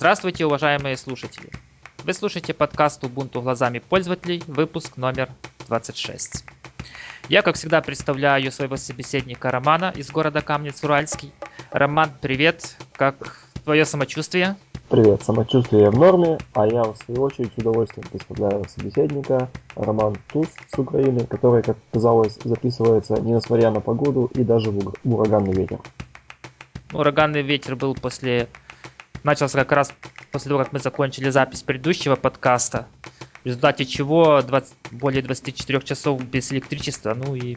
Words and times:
Здравствуйте, 0.00 0.46
уважаемые 0.46 0.96
слушатели! 0.96 1.50
Вы 2.04 2.14
слушаете 2.14 2.54
подкаст 2.54 3.04
Ubuntu 3.04 3.42
глазами 3.42 3.80
пользователей, 3.80 4.42
выпуск 4.46 4.96
номер 4.96 5.28
26. 5.68 6.42
Я, 7.28 7.42
как 7.42 7.56
всегда, 7.56 7.82
представляю 7.82 8.50
своего 8.50 8.78
собеседника 8.78 9.50
Романа 9.50 9.92
из 9.94 10.10
города 10.10 10.40
Камнец-Уральский. 10.40 11.34
Роман, 11.70 12.12
привет! 12.18 12.78
Как 12.94 13.44
твое 13.62 13.84
самочувствие? 13.84 14.56
Привет, 14.88 15.22
самочувствие 15.22 15.90
в 15.90 15.98
норме, 15.98 16.38
а 16.54 16.66
я 16.66 16.84
в 16.84 16.96
свою 17.04 17.20
очередь 17.24 17.52
с 17.54 17.58
удовольствием 17.58 18.08
представляю 18.08 18.64
собеседника 18.70 19.50
Роман 19.76 20.16
Туз 20.32 20.48
с 20.74 20.78
Украины, 20.78 21.26
который, 21.26 21.62
как 21.62 21.76
казалось, 21.92 22.38
записывается 22.42 23.20
несмотря 23.20 23.70
на 23.70 23.80
погоду 23.80 24.30
и 24.32 24.44
даже 24.44 24.70
в 24.70 24.94
ураганный 25.04 25.52
ветер. 25.52 25.78
Ураганный 26.90 27.42
ветер 27.42 27.76
был 27.76 27.94
после... 27.94 28.48
Начался 29.22 29.58
как 29.58 29.72
раз 29.72 29.92
после 30.32 30.48
того, 30.48 30.62
как 30.64 30.72
мы 30.72 30.78
закончили 30.78 31.30
запись 31.30 31.62
предыдущего 31.62 32.16
подкаста, 32.16 32.86
в 33.42 33.46
результате 33.46 33.84
чего 33.84 34.40
20... 34.42 34.74
более 34.92 35.22
24 35.22 35.80
часов 35.82 36.22
без 36.24 36.52
электричества, 36.52 37.14
ну 37.14 37.34
и 37.34 37.56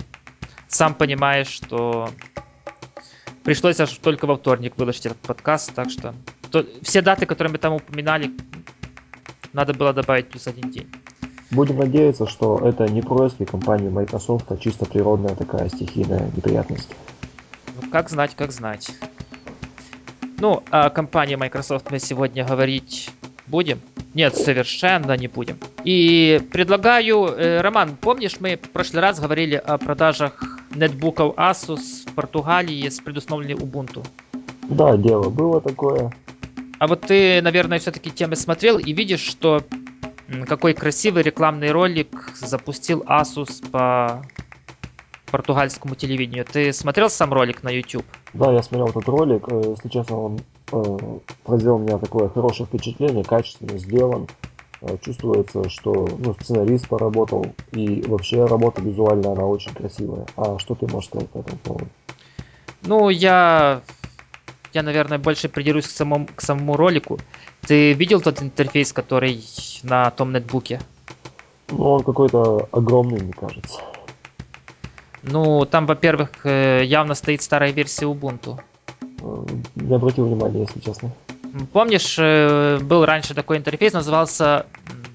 сам 0.68 0.96
понимаешь, 0.96 1.48
что 1.48 2.10
пришлось 3.44 3.80
аж 3.80 3.92
только 3.98 4.26
во 4.26 4.36
вторник 4.36 4.74
выложить 4.78 5.06
этот 5.06 5.20
подкаст, 5.20 5.74
так 5.74 5.90
что 5.90 6.14
то, 6.52 6.66
все 6.82 7.02
даты, 7.02 7.26
которые 7.26 7.52
мы 7.52 7.58
там 7.58 7.74
упоминали, 7.74 8.32
надо 9.54 9.74
было 9.74 9.94
добавить 9.94 10.30
плюс 10.30 10.48
один 10.48 10.72
день. 10.72 10.90
Будем 11.52 11.78
надеяться, 11.78 12.28
что 12.28 12.60
это 12.60 12.88
не 12.88 13.02
происки 13.02 13.46
компании 13.46 13.90
Microsoft, 13.90 14.52
а 14.52 14.58
чисто 14.58 14.86
природная 14.86 15.36
такая 15.36 15.70
стихийная 15.70 16.32
неприятность. 16.36 16.90
Ну, 17.80 17.90
как 17.92 18.10
знать, 18.10 18.36
как 18.36 18.52
знать. 18.52 18.92
Ну, 20.44 20.62
о 20.72 20.90
компании 20.90 21.36
Microsoft 21.36 21.90
мы 21.90 22.00
сегодня 22.00 22.44
говорить 22.44 23.10
будем? 23.48 23.80
Нет, 24.14 24.36
совершенно 24.36 25.16
не 25.16 25.30
будем. 25.30 25.58
И 25.86 26.42
предлагаю, 26.52 27.28
э, 27.28 27.62
Роман, 27.62 27.96
помнишь, 27.96 28.42
мы 28.42 28.58
в 28.58 28.70
прошлый 28.72 29.02
раз 29.02 29.22
говорили 29.22 29.56
о 29.56 29.78
продажах 29.78 30.60
нетбуков 30.76 31.38
Asus 31.38 32.06
в 32.06 32.14
Португалии 32.14 32.90
с 32.90 33.00
предустановленной 33.00 33.54
Ubuntu? 33.54 34.06
Да, 34.64 34.98
дело 34.98 35.30
было 35.30 35.62
такое. 35.62 36.12
А 36.78 36.88
вот 36.88 37.00
ты, 37.08 37.42
наверное, 37.42 37.80
все-таки 37.80 38.12
темы 38.12 38.36
смотрел 38.36 38.78
и 38.78 38.92
видишь, 38.92 39.22
что 39.22 39.64
какой 40.46 40.74
красивый 40.74 41.24
рекламный 41.24 41.72
ролик 41.72 42.34
запустил 42.36 43.02
Asus 43.08 43.66
по 43.72 44.26
португальскому 45.34 45.96
телевидению. 45.96 46.46
Ты 46.46 46.72
смотрел 46.72 47.10
сам 47.10 47.34
ролик 47.34 47.64
на 47.64 47.70
YouTube? 47.70 48.06
Да, 48.34 48.54
я 48.54 48.62
смотрел 48.62 48.90
этот 48.90 49.10
ролик. 49.10 49.48
Э, 49.48 49.64
если 49.72 49.90
честно, 49.90 50.20
он 50.20 50.40
э, 50.72 51.20
произвел 51.44 51.78
у 51.78 51.80
меня 51.80 51.98
такое 51.98 52.30
хорошее 52.30 52.68
впечатление, 52.68 53.24
качественно 53.24 53.80
сделан. 53.80 54.28
Э, 54.82 54.96
чувствуется, 55.04 55.68
что 55.70 56.08
ну, 56.20 56.36
сценарист 56.36 56.88
поработал, 56.88 57.48
и 57.72 58.04
вообще 58.08 58.46
работа 58.46 58.84
визуальная, 58.84 59.32
она 59.32 59.46
очень 59.46 59.74
красивая. 59.74 60.28
А 60.38 60.60
что 60.60 60.76
ты 60.76 60.86
можешь 60.86 61.10
сказать 61.10 61.28
по 61.32 61.40
этому 61.40 61.58
поводу? 61.64 61.88
Ну, 62.84 63.10
я 63.10 63.82
я, 64.72 64.84
наверное, 64.84 65.18
больше 65.18 65.50
придерусь 65.50 65.88
к 65.88 65.92
самому, 65.92 66.28
к 66.28 66.42
самому 66.42 66.78
ролику. 66.78 67.18
Ты 67.62 67.94
видел 67.94 68.22
тот 68.22 68.40
интерфейс, 68.44 68.94
который 68.94 69.44
на 69.82 70.12
том 70.12 70.32
нетбуке? 70.32 70.80
Ну, 71.70 71.94
он 71.94 72.04
какой-то 72.04 72.70
огромный, 72.72 73.20
мне 73.20 73.34
кажется. 73.34 73.80
Ну, 75.24 75.66
там, 75.66 75.86
во-первых, 75.86 76.30
э, 76.46 76.84
явно 76.84 77.16
стоит 77.16 77.42
старая 77.42 77.72
версия 77.72 78.06
Ubuntu. 78.06 78.60
Э, 79.22 79.46
не 79.76 79.96
обратил 79.96 80.26
внимания, 80.26 80.62
если 80.62 80.80
честно. 80.80 81.12
Помнишь, 81.72 82.18
э, 82.20 82.80
был 82.80 83.06
раньше 83.06 83.34
такой 83.34 83.58
интерфейс, 83.58 83.94
назывался, 83.94 84.66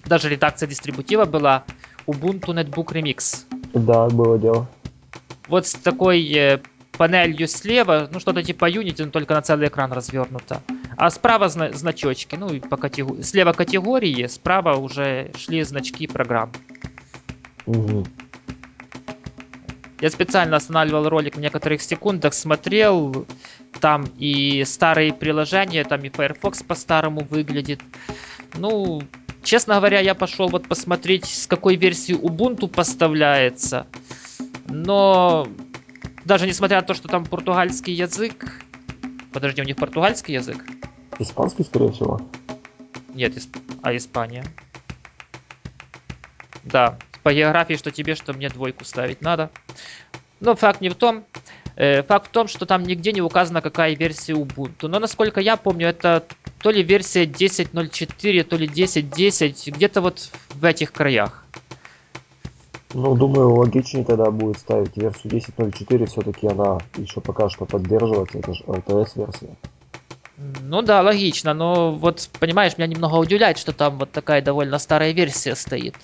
даже 0.06 0.28
редакция 0.28 0.66
дистрибутива 0.66 1.24
была 1.24 1.64
Ubuntu 2.06 2.54
Netbook 2.54 2.92
Remix. 2.92 3.44
Да, 3.74 4.08
было 4.08 4.38
дело. 4.38 4.66
Вот 5.48 5.66
с 5.66 5.74
такой 5.74 6.60
панелью 6.96 7.46
слева, 7.48 8.08
ну 8.10 8.18
что-то 8.20 8.42
типа 8.42 8.70
Unity, 8.70 9.04
но 9.04 9.10
только 9.10 9.34
на 9.34 9.42
целый 9.42 9.68
экран 9.68 9.92
развернуто. 9.92 10.62
А 10.96 11.10
справа 11.10 11.48
зна- 11.48 11.72
значочки, 11.72 12.34
ну 12.34 12.52
и 12.52 12.60
по 12.60 12.76
категории. 12.76 13.22
Слева 13.22 13.52
категории, 13.52 14.26
справа 14.26 14.76
уже 14.76 15.30
шли 15.36 15.62
значки 15.62 16.06
программ. 16.06 16.50
Угу. 17.66 18.04
Я 20.00 20.10
специально 20.10 20.56
останавливал 20.56 21.08
ролик 21.08 21.36
в 21.36 21.40
некоторых 21.40 21.82
секундах, 21.82 22.32
смотрел, 22.34 23.26
там 23.80 24.04
и 24.16 24.62
старые 24.64 25.12
приложения, 25.12 25.82
там 25.84 26.04
и 26.04 26.08
Firefox 26.08 26.62
по-старому 26.62 27.26
выглядит. 27.28 27.80
Ну, 28.54 29.02
честно 29.42 29.74
говоря, 29.74 29.98
я 29.98 30.14
пошел 30.14 30.48
вот 30.48 30.68
посмотреть, 30.68 31.24
с 31.24 31.48
какой 31.48 31.74
версии 31.74 32.14
Ubuntu 32.14 32.68
поставляется. 32.68 33.86
Но 34.68 35.48
даже 36.24 36.46
несмотря 36.46 36.80
на 36.80 36.86
то, 36.86 36.94
что 36.94 37.08
там 37.08 37.24
португальский 37.24 37.92
язык... 37.92 38.62
Подожди, 39.32 39.60
у 39.60 39.64
них 39.64 39.76
португальский 39.76 40.34
язык? 40.34 40.64
Испанский, 41.18 41.64
скорее 41.64 41.90
всего. 41.92 42.20
Нет, 43.14 43.36
исп... 43.36 43.56
а 43.82 43.96
Испания. 43.96 44.44
Да, 46.64 46.98
по 47.22 47.32
географии, 47.32 47.74
что 47.74 47.90
тебе, 47.90 48.14
что 48.14 48.32
мне 48.32 48.48
двойку 48.48 48.84
ставить 48.84 49.20
надо. 49.20 49.50
Но 50.40 50.54
факт 50.54 50.80
не 50.80 50.88
в 50.88 50.94
том. 50.94 51.24
Э, 51.76 52.02
факт 52.02 52.28
в 52.28 52.30
том, 52.30 52.48
что 52.48 52.66
там 52.66 52.82
нигде 52.82 53.12
не 53.12 53.22
указано, 53.22 53.60
какая 53.60 53.94
версия 53.94 54.32
Ubuntu. 54.32 54.88
Но 54.88 54.98
насколько 54.98 55.40
я 55.40 55.56
помню, 55.56 55.88
это 55.88 56.24
то 56.60 56.70
ли 56.70 56.82
версия 56.82 57.24
10.04, 57.24 58.42
то 58.42 58.56
ли 58.56 58.66
10.10, 58.66 59.70
где-то 59.70 60.00
вот 60.00 60.30
в 60.50 60.64
этих 60.64 60.92
краях. 60.92 61.44
Ну, 62.94 63.14
думаю, 63.14 63.54
логичнее 63.54 64.04
тогда 64.04 64.30
будет 64.30 64.58
ставить 64.58 64.96
версию 64.96 65.34
10.04, 65.34 66.06
все-таки 66.06 66.46
она 66.46 66.78
еще 66.96 67.20
пока 67.20 67.48
что 67.50 67.66
поддерживается, 67.66 68.38
это 68.38 68.54
же 68.54 68.64
LTS-версия. 68.64 69.56
Ну 70.62 70.82
да, 70.82 71.02
логично, 71.02 71.52
но 71.52 71.92
вот, 71.92 72.30
понимаешь, 72.40 72.78
меня 72.78 72.86
немного 72.86 73.16
удивляет, 73.16 73.58
что 73.58 73.72
там 73.72 73.98
вот 73.98 74.12
такая 74.12 74.40
довольно 74.40 74.78
старая 74.78 75.12
версия 75.12 75.54
стоит. 75.54 75.96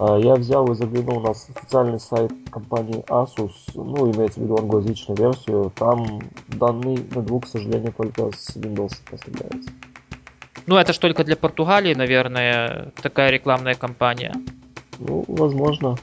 А, 0.00 0.16
я 0.16 0.34
взял 0.34 0.70
и 0.72 0.74
заглянул 0.74 1.20
на 1.20 1.32
официальный 1.32 2.00
сайт 2.00 2.32
компании 2.50 3.04
Asus, 3.08 3.52
ну, 3.74 4.10
имеется 4.10 4.40
в 4.40 4.44
виду 4.44 4.56
англоязычную 4.56 5.18
версию, 5.18 5.70
там 5.76 6.22
данный 6.48 7.06
ноутбук, 7.14 7.44
к 7.44 7.48
сожалению, 7.48 7.92
только 7.92 8.30
с 8.34 8.56
Windows 8.56 8.94
поставляется. 9.10 9.70
Ну, 10.66 10.76
это 10.76 10.94
ж 10.94 10.98
только 10.98 11.22
для 11.22 11.36
Португалии, 11.36 11.92
наверное, 11.92 12.92
такая 13.02 13.30
рекламная 13.30 13.74
кампания. 13.74 14.32
Ну, 14.98 15.22
возможно. 15.28 15.96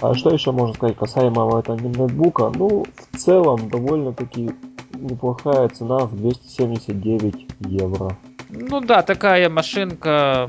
А 0.00 0.14
что 0.14 0.30
еще 0.30 0.52
можно 0.52 0.74
сказать 0.74 0.96
касаемо 0.96 1.58
этого 1.58 1.76
ноутбука? 1.76 2.52
Ну, 2.54 2.84
в 3.10 3.16
целом, 3.18 3.68
довольно-таки 3.68 4.52
неплохая 4.94 5.68
цена 5.68 5.98
в 6.06 6.16
279 6.16 7.46
евро. 7.66 8.16
Ну 8.50 8.80
да, 8.80 9.02
такая 9.02 9.48
машинка. 9.48 10.48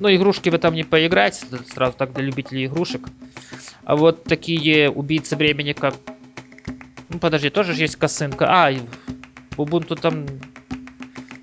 Ну, 0.00 0.12
игрушки 0.14 0.48
в 0.48 0.54
этом 0.54 0.74
не 0.74 0.82
поиграть, 0.82 1.44
сразу 1.72 1.92
так 1.96 2.12
для 2.12 2.24
любителей 2.24 2.66
игрушек. 2.66 3.06
А 3.84 3.96
вот 3.96 4.24
такие 4.24 4.90
убийцы 4.90 5.36
времени, 5.36 5.72
как... 5.72 5.94
Ну, 7.08 7.18
подожди, 7.18 7.50
тоже 7.50 7.74
же 7.74 7.82
есть 7.82 7.96
косынка. 7.96 8.46
А, 8.48 8.72
Ubuntu 9.56 10.00
там, 10.00 10.26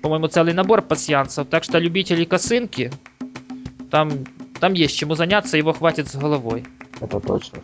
по-моему, 0.02 0.26
целый 0.26 0.54
набор 0.54 0.82
пассиансов. 0.82 1.48
Так 1.48 1.64
что 1.64 1.78
любители 1.78 2.24
косынки, 2.24 2.90
там 3.90 4.24
там 4.60 4.72
есть 4.72 4.96
чему 4.96 5.14
заняться, 5.14 5.56
его 5.56 5.72
хватит 5.72 6.08
с 6.08 6.16
головой. 6.16 6.64
Это 7.00 7.20
точно. 7.20 7.60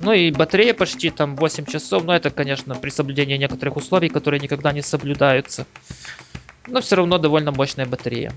Ну 0.00 0.12
и 0.12 0.32
батарея 0.32 0.74
почти 0.74 1.10
там 1.10 1.36
8 1.36 1.64
часов, 1.66 2.04
но 2.04 2.14
это, 2.14 2.30
конечно, 2.30 2.74
при 2.74 2.90
соблюдении 2.90 3.36
некоторых 3.36 3.76
условий, 3.76 4.08
которые 4.08 4.40
никогда 4.40 4.72
не 4.72 4.82
соблюдаются. 4.82 5.64
Но 6.66 6.80
все 6.80 6.96
равно 6.96 7.18
довольно 7.18 7.52
мощная 7.52 7.86
батарея. 7.86 8.32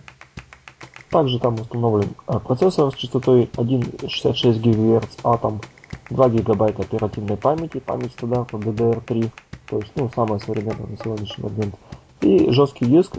Также 1.15 1.39
там 1.39 1.55
установлен 1.55 2.09
а, 2.27 2.39
процессор 2.39 2.91
с 2.91 2.95
частотой 2.95 3.49
1,66 3.53 4.59
ГГц 4.59 5.15
Atom, 5.23 5.63
2 6.09 6.27
ГБ 6.27 6.65
оперативной 6.77 7.37
памяти, 7.37 7.79
память 7.79 8.11
стандарта 8.11 8.57
DDR3, 8.57 9.29
то 9.69 9.77
есть 9.77 9.93
ну, 9.95 10.11
самая 10.13 10.39
современная 10.39 10.87
на 10.87 10.97
сегодняшний 10.97 11.45
момент, 11.45 11.75
и 12.19 12.51
жесткий 12.51 12.83
диск 12.83 13.13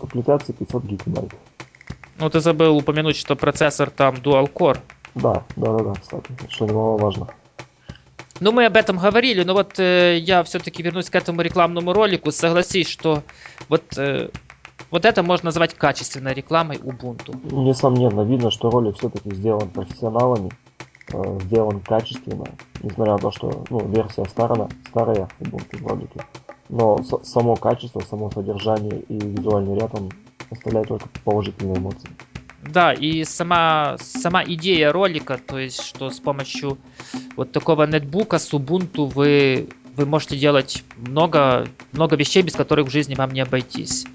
комплектации 0.00 0.52
500 0.52 0.82
ГБ. 0.82 1.28
Ну, 2.18 2.30
ты 2.30 2.40
забыл 2.40 2.74
упомянуть, 2.74 3.16
что 3.16 3.36
процессор 3.36 3.90
там 3.90 4.14
Dual 4.14 4.50
Core. 4.50 4.78
Да, 5.14 5.44
да, 5.56 5.76
да, 5.76 5.84
да, 5.84 5.92
кстати, 6.00 6.32
что 6.48 6.64
немаловажно. 6.64 7.28
Ну, 8.40 8.50
мы 8.50 8.64
об 8.64 8.76
этом 8.76 8.96
говорили, 8.96 9.44
но 9.44 9.52
вот 9.52 9.78
э, 9.78 10.18
я 10.18 10.42
все-таки 10.42 10.82
вернусь 10.82 11.10
к 11.10 11.14
этому 11.14 11.42
рекламному 11.42 11.92
ролику. 11.92 12.32
Согласись, 12.32 12.88
что 12.88 13.22
вот, 13.68 13.84
э, 13.98 14.30
вот 14.92 15.06
это 15.06 15.22
можно 15.22 15.46
назвать 15.46 15.74
качественной 15.74 16.34
рекламой 16.34 16.76
Ubuntu. 16.76 17.34
Несомненно, 17.50 18.20
видно, 18.20 18.50
что 18.50 18.70
ролик 18.70 18.98
все-таки 18.98 19.34
сделан 19.34 19.70
профессионалами, 19.70 20.50
э, 21.12 21.38
сделан 21.44 21.80
качественно, 21.80 22.44
несмотря 22.82 23.14
на 23.14 23.18
то, 23.18 23.32
что 23.32 23.64
ну, 23.70 23.80
версия 23.88 24.24
старая, 24.26 24.68
старая 24.88 25.28
Ubuntu 25.40 25.82
в 25.82 25.86
ролике. 25.86 26.20
но 26.68 27.02
само 27.22 27.56
качество, 27.56 28.00
само 28.00 28.30
содержание 28.30 29.00
и 29.08 29.18
визуальный 29.18 29.78
ряд, 29.78 29.94
он 29.94 30.10
оставляет 30.50 30.88
только 30.88 31.08
положительные 31.24 31.78
эмоции. 31.78 32.10
Да, 32.62 32.92
и 32.92 33.24
сама, 33.24 33.96
сама 33.98 34.44
идея 34.44 34.92
ролика, 34.92 35.38
то 35.38 35.58
есть, 35.58 35.82
что 35.82 36.10
с 36.10 36.20
помощью 36.20 36.78
вот 37.36 37.50
такого 37.50 37.86
нетбука 37.86 38.38
с 38.38 38.52
Ubuntu 38.52 39.06
вы, 39.06 39.68
вы 39.96 40.06
можете 40.06 40.38
делать 40.38 40.84
много, 40.96 41.66
много 41.92 42.16
вещей, 42.16 42.42
без 42.42 42.54
которых 42.54 42.88
в 42.88 42.90
жизни 42.90 43.14
вам 43.14 43.30
не 43.32 43.40
обойтись. 43.40 44.06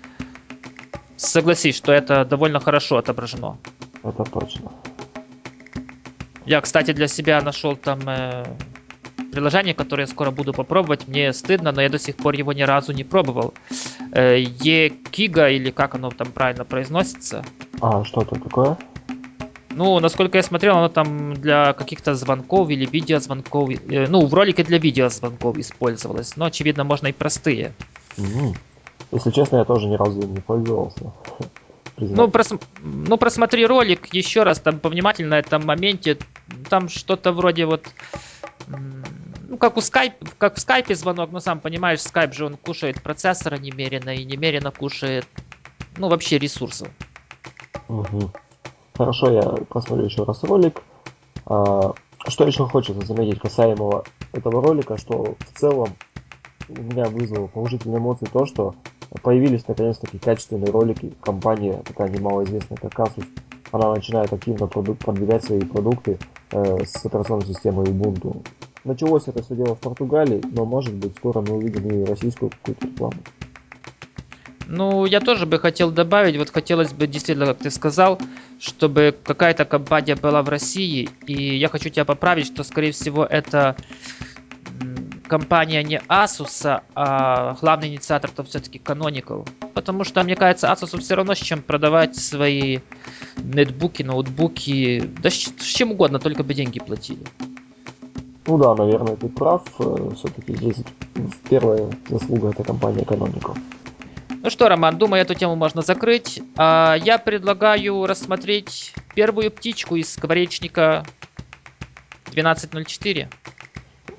Согласись, 1.18 1.75
что 1.75 1.92
это 1.92 2.24
довольно 2.25 2.60
хорошо 2.60 2.98
отображено. 2.98 3.58
Это 4.04 4.24
точно. 4.24 4.72
Я, 6.46 6.62
кстати, 6.62 6.94
для 6.94 7.08
себя 7.08 7.42
нашел 7.42 7.75
там 7.75 8.00
э, 8.08 8.46
приложение, 9.31 9.74
которое 9.74 10.04
я 10.04 10.08
скоро 10.08 10.31
буду 10.31 10.54
попробовать. 10.54 11.08
Мне 11.08 11.34
стыдно, 11.34 11.72
но 11.72 11.81
я 11.81 11.90
до 11.90 12.00
сих 12.00 12.16
пор 12.16 12.36
его 12.36 12.54
ни 12.54 12.62
разу 12.62 12.94
не 12.94 13.04
пробовал. 13.04 13.54
Э, 14.14 14.40
Екига, 14.40 15.50
или 15.50 15.72
как 15.72 15.96
оно 15.96 16.12
там 16.12 16.31
правильно 16.31 16.66
произносится. 16.66 17.44
А, 17.81 18.04
что 18.04 18.22
это 18.22 18.36
такое? 18.36 18.78
Ну, 19.72 20.00
насколько 20.00 20.38
я 20.38 20.44
смотрел, 20.44 20.78
оно 20.78 20.90
там 20.90 21.34
для 21.34 21.74
каких-то 21.74 22.16
звонков 22.16 22.69
или 22.69 22.86
видеозвонков. 22.86 23.69
Э, 23.90 24.08
ну, 24.08 24.25
в 24.25 24.34
ролике 24.34 24.64
для 24.64 24.78
видеозвонков 24.78 25.58
использовалось. 25.58 26.38
Но, 26.38 26.46
очевидно, 26.46 26.84
можно 26.84 27.08
и 27.08 27.12
простые. 27.12 27.74
Угу. 28.18 28.56
Если 29.12 29.31
честно, 29.31 29.57
я 29.57 29.65
тоже 29.65 29.88
ни 29.88 29.95
разу 29.95 30.21
им 30.21 30.33
не 30.33 30.42
пользовался. 30.42 31.12
Ну, 32.00 32.30
прос... 32.30 32.54
ну, 32.83 33.18
просмотри 33.18 33.65
ролик 33.65 34.13
еще 34.13 34.44
раз, 34.44 34.59
там 34.59 34.80
повнимательно 34.80 35.31
на 35.31 35.39
этом 35.39 35.65
моменте. 35.65 36.19
Там 36.69 36.89
что-то 36.89 37.31
вроде 37.31 37.65
вот 37.65 37.88
ну, 39.48 39.57
как 39.57 39.77
у 39.77 39.81
скайп, 39.81 40.13
как 40.38 40.56
в 40.56 40.59
скайпе 40.59 40.94
звонок, 40.95 41.31
ну, 41.31 41.39
сам 41.39 41.59
понимаешь, 41.59 42.01
скайп 42.01 42.33
же 42.33 42.45
он 42.45 42.57
кушает 42.57 43.01
процессора 43.01 43.57
немерено 43.57 44.13
и 44.13 44.25
немерено 44.25 44.71
кушает, 44.71 45.25
ну, 45.98 46.09
вообще 46.09 46.38
ресурсов. 46.38 46.89
Угу. 47.88 48.31
Хорошо, 48.95 49.31
я 49.31 49.42
посмотрю 49.69 50.06
еще 50.06 50.24
раз 50.24 50.44
ролик. 50.44 50.81
А, 51.45 51.94
что 52.27 52.45
еще 52.45 52.65
хочется 52.68 53.06
заметить 53.06 53.39
касаемо 53.39 54.04
этого 54.33 54.62
ролика, 54.62 54.98
что 54.98 55.36
в 55.39 55.59
целом 55.59 55.95
у 56.68 56.81
меня 56.81 57.06
вызвало 57.06 57.48
положительные 57.48 58.00
эмоции 58.00 58.27
то, 58.31 58.45
что 58.45 58.75
появились 59.21 59.68
наконец-таки 59.68 60.18
качественные 60.18 60.71
ролики. 60.71 61.13
Компания, 61.21 61.81
такая 61.86 62.09
немалоизвестная, 62.09 62.77
как 62.77 62.94
Asus, 63.00 63.25
она 63.71 63.94
начинает 63.94 64.31
активно 64.31 64.68
продвигать 64.68 65.44
свои 65.44 65.62
продукты 65.62 66.18
э, 66.51 66.86
с 66.86 67.06
операционной 67.06 67.45
системой 67.45 67.86
Ubuntu. 67.86 68.45
Началось 68.83 69.24
это 69.27 69.44
все 69.44 69.56
дело 69.56 69.75
в 69.75 69.80
Португалии, 69.80 70.42
но 70.51 70.65
может 70.65 70.94
быть 70.94 71.15
скоро 71.18 71.42
мы 71.42 71.56
увидим 71.56 71.89
и 71.89 72.06
российскую 72.06 72.51
какую-то 72.51 72.88
рекламу. 72.88 73.18
Ну, 74.69 75.06
я 75.06 75.21
тоже 75.21 75.45
бы 75.45 75.59
хотел 75.59 75.92
добавить, 75.92 76.38
вот 76.38 76.50
хотелось 76.50 76.92
бы 76.92 77.07
действительно, 77.07 77.48
как 77.48 77.59
ты 77.59 77.71
сказал, 77.71 78.19
чтобы 78.59 79.15
какая-то 79.24 79.63
компания 79.63 80.15
была 80.15 80.42
в 80.42 80.50
России, 80.50 81.09
и 81.25 81.57
я 81.57 81.69
хочу 81.69 81.89
тебя 81.89 82.04
поправить, 82.04 82.48
что, 82.48 82.63
скорее 82.63 82.92
всего, 82.92 83.25
это 83.25 83.77
компания 85.27 85.83
не 85.83 86.00
Asus, 86.07 86.81
а 86.95 87.57
главный 87.62 87.89
инициатор 87.89 88.31
то 88.31 88.44
все-таки 88.44 88.79
Canonical. 88.79 89.47
Потому 89.74 90.03
что, 90.03 90.24
мне 90.24 90.35
кажется, 90.35 90.68
Asus 90.68 91.00
все 91.00 91.15
равно 91.15 91.35
с 91.35 91.39
чем 91.39 91.62
продавать 91.62 92.15
свои 92.15 92.79
нетбуки, 93.38 94.03
ноутбуки, 94.03 95.03
да 95.21 95.29
с, 95.29 95.53
чем 95.59 95.91
угодно, 95.91 96.19
только 96.19 96.44
бы 96.44 96.53
деньги 96.53 96.79
платили. 96.79 97.24
Ну 98.47 98.57
да, 98.57 98.74
наверное, 98.75 99.18
ты 99.18 99.27
прав. 99.27 99.63
Э, 99.79 100.12
Все-таки 100.15 100.56
здесь 100.56 100.77
первая 101.50 101.89
заслуга 102.09 102.50
этой 102.50 102.63
компании 102.63 103.03
Canonical. 103.03 103.57
Ну 104.41 104.50
что, 104.50 104.69
Роман, 104.69 104.97
думаю, 104.97 105.21
эту 105.21 105.33
тему 105.33 105.56
можно 105.56 105.81
закрыть. 105.81 106.41
А 106.56 106.95
я 106.95 107.18
предлагаю 107.18 108.06
рассмотреть 108.06 108.94
первую 109.13 109.51
птичку 109.51 109.97
из 109.97 110.13
скворечника 110.13 111.06
1204. 112.30 113.30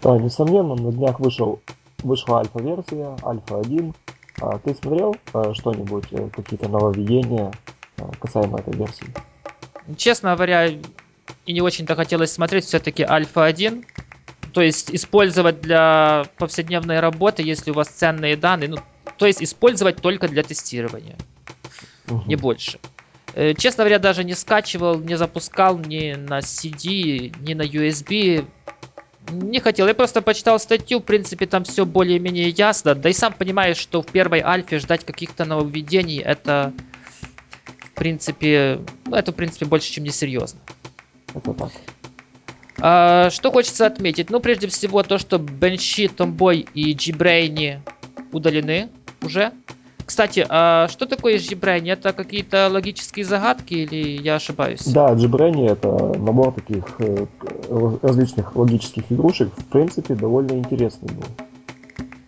Да, 0.02 0.18
несомненно, 0.18 0.74
на 0.74 0.92
днях 0.92 1.20
вышел, 1.20 1.60
вышла 2.02 2.40
альфа-версия, 2.40 3.16
альфа-1. 3.24 3.94
А 4.40 4.58
ты 4.58 4.74
смотрел 4.74 5.16
а, 5.32 5.52
что-нибудь, 5.52 6.06
э, 6.12 6.28
какие-то 6.34 6.68
нововведения 6.68 7.52
а, 7.96 8.10
касаемо 8.20 8.58
этой 8.58 8.74
версии? 8.74 9.06
Честно 9.96 10.34
говоря, 10.34 10.68
и 10.68 11.52
не 11.52 11.60
очень-то 11.60 11.96
хотелось 11.96 12.32
смотреть 12.32 12.66
все-таки 12.66 13.02
альфа-1 13.02 13.84
то 14.52 14.62
есть 14.62 14.90
использовать 14.94 15.60
для 15.60 16.24
повседневной 16.38 17.00
работы, 17.00 17.42
если 17.42 17.70
у 17.70 17.74
вас 17.74 17.88
ценные 17.88 18.36
данные, 18.36 18.70
ну, 18.70 18.78
то 19.16 19.26
есть 19.26 19.42
использовать 19.42 20.00
только 20.00 20.28
для 20.28 20.42
тестирования, 20.42 21.16
угу. 22.08 22.22
не 22.26 22.36
больше. 22.36 22.78
Э, 23.34 23.54
честно 23.54 23.84
говоря, 23.84 23.98
даже 23.98 24.24
не 24.24 24.34
скачивал, 24.34 24.98
не 24.98 25.16
запускал 25.16 25.78
ни 25.78 26.14
на 26.14 26.38
CD, 26.38 27.34
ни 27.40 27.54
на 27.54 27.62
USB. 27.62 28.46
Не 29.30 29.60
хотел. 29.60 29.86
Я 29.86 29.94
просто 29.94 30.22
почитал 30.22 30.58
статью, 30.58 31.00
в 31.00 31.02
принципе, 31.02 31.46
там 31.46 31.64
все 31.64 31.84
более-менее 31.84 32.48
ясно. 32.50 32.94
Да 32.94 33.08
и 33.08 33.12
сам 33.12 33.32
понимаешь, 33.32 33.76
что 33.76 34.02
в 34.02 34.06
первой 34.06 34.40
альфе 34.40 34.78
ждать 34.78 35.04
каких-то 35.04 35.44
нововведений, 35.44 36.18
это, 36.18 36.72
в 37.80 37.94
принципе, 37.94 38.80
ну, 39.06 39.16
это, 39.16 39.32
в 39.32 39.34
принципе, 39.34 39.66
больше, 39.66 39.90
чем 39.92 40.04
несерьезно. 40.04 40.60
А, 42.80 43.30
что 43.30 43.50
хочется 43.50 43.86
отметить? 43.86 44.30
Ну, 44.30 44.40
прежде 44.40 44.68
всего, 44.68 45.02
то, 45.02 45.18
что 45.18 45.38
Бенши, 45.38 46.08
Томбой 46.08 46.66
и 46.74 46.92
Джибрейни 46.92 47.82
удалены 48.32 48.90
уже. 49.22 49.52
Кстати, 50.08 50.46
а 50.48 50.88
что 50.88 51.04
такое 51.04 51.36
Джибрейни? 51.36 51.92
Это 51.92 52.14
какие-то 52.14 52.70
логические 52.70 53.26
загадки 53.26 53.74
или 53.74 54.22
я 54.22 54.36
ошибаюсь? 54.36 54.86
Да, 54.86 55.12
Джибрейни 55.12 55.70
это 55.70 56.18
набор 56.18 56.54
таких 56.54 56.98
э, 56.98 57.26
различных 58.00 58.56
логических 58.56 59.12
игрушек. 59.12 59.52
В 59.54 59.66
принципе, 59.66 60.14
довольно 60.14 60.52
интересный 60.52 61.10
был. 61.12 61.26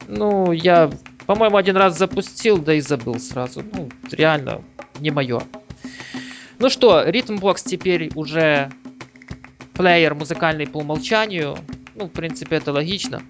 Ну, 0.09 0.53
я, 0.53 0.91
по-моему, 1.25 1.57
один 1.57 1.79
раз 1.79 1.97
запустил, 1.97 2.59
да 2.59 2.75
и 2.75 2.83
забыл 2.83 3.19
сразу. 3.19 3.63
Ну, 3.63 3.89
реально, 4.13 4.61
не 4.99 5.11
мое. 5.11 5.41
Ну 6.59 6.69
что, 6.69 7.03
Rhythmbox 7.09 7.63
теперь 7.65 8.13
уже 8.15 8.71
плеер 9.73 10.15
музыкальный 10.15 10.67
по 10.67 10.81
умолчанию. 10.81 11.57
Ну, 11.95 12.05
в 12.09 12.11
принципе, 12.11 12.57
это 12.57 12.75
логично. 12.75 13.23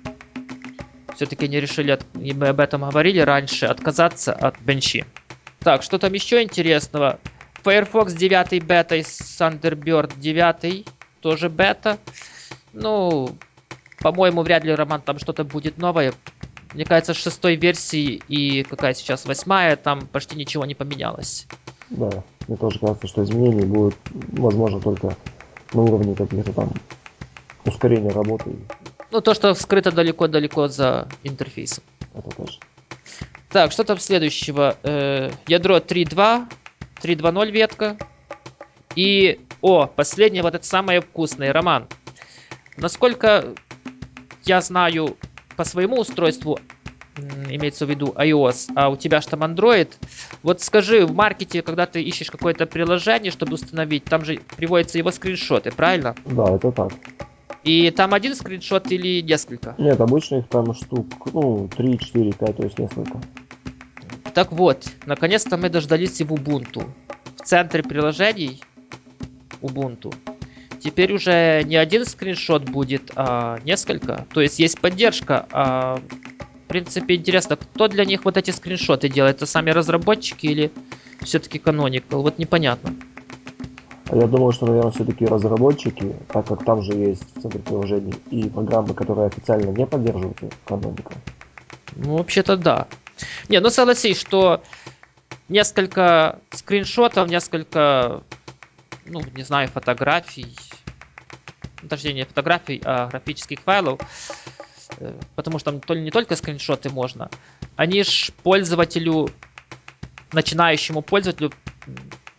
Все-таки 1.20 1.48
не 1.48 1.60
решили, 1.60 1.90
от... 1.90 2.06
и 2.18 2.32
мы 2.32 2.48
об 2.48 2.60
этом 2.60 2.80
говорили 2.80 3.20
раньше, 3.20 3.66
отказаться 3.66 4.32
от 4.32 4.58
бенчи. 4.62 5.04
Так, 5.58 5.82
что 5.82 5.98
там 5.98 6.14
еще 6.14 6.42
интересного? 6.42 7.18
Firefox 7.62 8.14
9 8.14 8.64
бета 8.64 8.96
и 8.96 9.02
Thunderbird 9.02 10.18
9 10.18 10.88
тоже 11.20 11.50
бета. 11.50 11.98
Ну, 12.72 13.36
по-моему, 13.98 14.40
вряд 14.40 14.64
ли, 14.64 14.74
Роман, 14.74 15.02
там 15.02 15.18
что-то 15.18 15.44
будет 15.44 15.76
новое. 15.76 16.14
Мне 16.72 16.86
кажется, 16.86 17.12
шестой 17.12 17.56
версии 17.56 18.22
и 18.28 18.62
какая 18.62 18.94
сейчас 18.94 19.26
восьмая, 19.26 19.76
там 19.76 20.06
почти 20.06 20.36
ничего 20.36 20.64
не 20.64 20.74
поменялось. 20.74 21.46
Да, 21.90 22.08
мне 22.48 22.56
тоже 22.56 22.78
кажется, 22.78 23.08
что 23.08 23.24
изменений 23.24 23.66
будет, 23.66 23.94
возможно, 24.32 24.80
только 24.80 25.14
на 25.74 25.82
уровне 25.82 26.14
каких-то 26.14 26.54
там 26.54 26.72
ускорения 27.66 28.08
работы. 28.08 28.56
Ну, 29.10 29.20
то, 29.20 29.34
что 29.34 29.54
скрыто 29.54 29.90
далеко-далеко 29.90 30.68
за 30.68 31.08
интерфейсом. 31.24 31.84
Это 32.14 32.30
тоже. 32.30 32.58
Так, 33.48 33.72
что 33.72 33.84
там 33.84 33.98
следующего? 33.98 34.76
Э, 34.82 35.30
ядро 35.46 35.78
3.2, 35.78 36.46
3.2.0 37.02 37.50
ветка. 37.50 37.96
И, 38.94 39.40
о, 39.60 39.86
последнее, 39.86 40.42
вот 40.42 40.54
это 40.54 40.64
самое 40.64 41.00
вкусное, 41.00 41.52
Роман. 41.52 41.88
Насколько 42.76 43.54
я 44.44 44.60
знаю 44.60 45.16
по 45.56 45.64
своему 45.64 45.98
устройству, 45.98 46.58
имеется 47.48 47.86
в 47.86 47.90
виду 47.90 48.14
iOS, 48.16 48.70
а 48.76 48.88
у 48.88 48.96
тебя 48.96 49.20
же 49.20 49.28
там 49.28 49.42
Android. 49.42 49.92
Вот 50.42 50.60
скажи, 50.62 51.04
в 51.04 51.12
маркете, 51.12 51.62
когда 51.62 51.86
ты 51.86 52.02
ищешь 52.02 52.30
какое-то 52.30 52.66
приложение, 52.66 53.30
чтобы 53.30 53.54
установить, 53.54 54.04
там 54.04 54.24
же 54.24 54.40
приводятся 54.56 54.98
его 54.98 55.10
скриншоты, 55.10 55.70
правильно? 55.72 56.14
Да, 56.24 56.54
это 56.54 56.70
так. 56.72 56.92
И 57.64 57.90
там 57.90 58.14
один 58.14 58.34
скриншот 58.34 58.90
или 58.90 59.20
несколько? 59.20 59.74
Нет, 59.78 60.00
обычно 60.00 60.36
их 60.36 60.48
там 60.48 60.74
штук, 60.74 61.06
ну, 61.32 61.68
3, 61.76 61.98
4, 61.98 62.32
5, 62.32 62.56
то 62.56 62.62
есть 62.62 62.78
несколько. 62.78 63.20
Так 64.34 64.52
вот, 64.52 64.86
наконец-то 65.06 65.56
мы 65.56 65.68
дождались 65.68 66.20
и 66.20 66.24
в 66.24 66.32
Ubuntu. 66.32 66.88
В 67.36 67.42
центре 67.44 67.82
приложений 67.82 68.60
Ubuntu 69.60 70.14
теперь 70.82 71.12
уже 71.12 71.62
не 71.64 71.76
один 71.76 72.06
скриншот 72.06 72.70
будет, 72.70 73.10
а 73.16 73.58
несколько. 73.64 74.26
То 74.32 74.40
есть 74.40 74.58
есть 74.58 74.80
поддержка, 74.80 75.46
а 75.52 76.00
принципе, 76.70 77.16
интересно, 77.16 77.56
кто 77.56 77.88
для 77.88 78.04
них 78.04 78.24
вот 78.24 78.36
эти 78.36 78.52
скриншоты 78.52 79.08
делает? 79.08 79.36
Это 79.36 79.46
сами 79.46 79.70
разработчики 79.70 80.46
или 80.46 80.70
все-таки 81.20 81.58
Canonical? 81.58 82.22
Вот 82.22 82.38
непонятно. 82.38 82.94
А 84.10 84.16
я 84.16 84.26
думаю, 84.26 84.50
что, 84.50 84.66
наверное, 84.66 84.90
все-таки 84.90 85.24
разработчики, 85.24 86.16
так 86.32 86.46
как 86.46 86.64
там 86.64 86.82
же 86.82 86.94
есть 86.94 87.22
в 87.36 87.42
центре 87.42 87.60
приложений 87.60 88.14
и 88.30 88.48
программы, 88.48 88.92
которые 88.92 89.28
официально 89.28 89.70
не 89.70 89.86
поддерживают 89.86 90.36
Canonical. 90.66 91.12
Ну, 91.96 92.16
вообще-то 92.16 92.56
да. 92.56 92.88
Не, 93.48 93.60
ну 93.60 93.70
согласись, 93.70 94.20
что 94.20 94.62
несколько 95.48 96.40
скриншотов, 96.50 97.28
несколько, 97.28 98.22
ну, 99.06 99.22
не 99.34 99.44
знаю, 99.44 99.68
фотографий, 99.68 100.56
точнее, 101.88 102.14
не 102.14 102.24
фотографий, 102.24 102.80
а 102.84 103.06
графических 103.08 103.60
файлов, 103.60 104.00
э, 104.98 105.12
потому 105.36 105.60
что 105.60 105.78
там 105.78 106.02
не 106.02 106.10
только 106.10 106.34
скриншоты 106.34 106.90
можно, 106.90 107.30
они 107.76 108.02
ж 108.02 108.32
пользователю, 108.42 109.28
начинающему 110.32 111.00
пользователю 111.00 111.52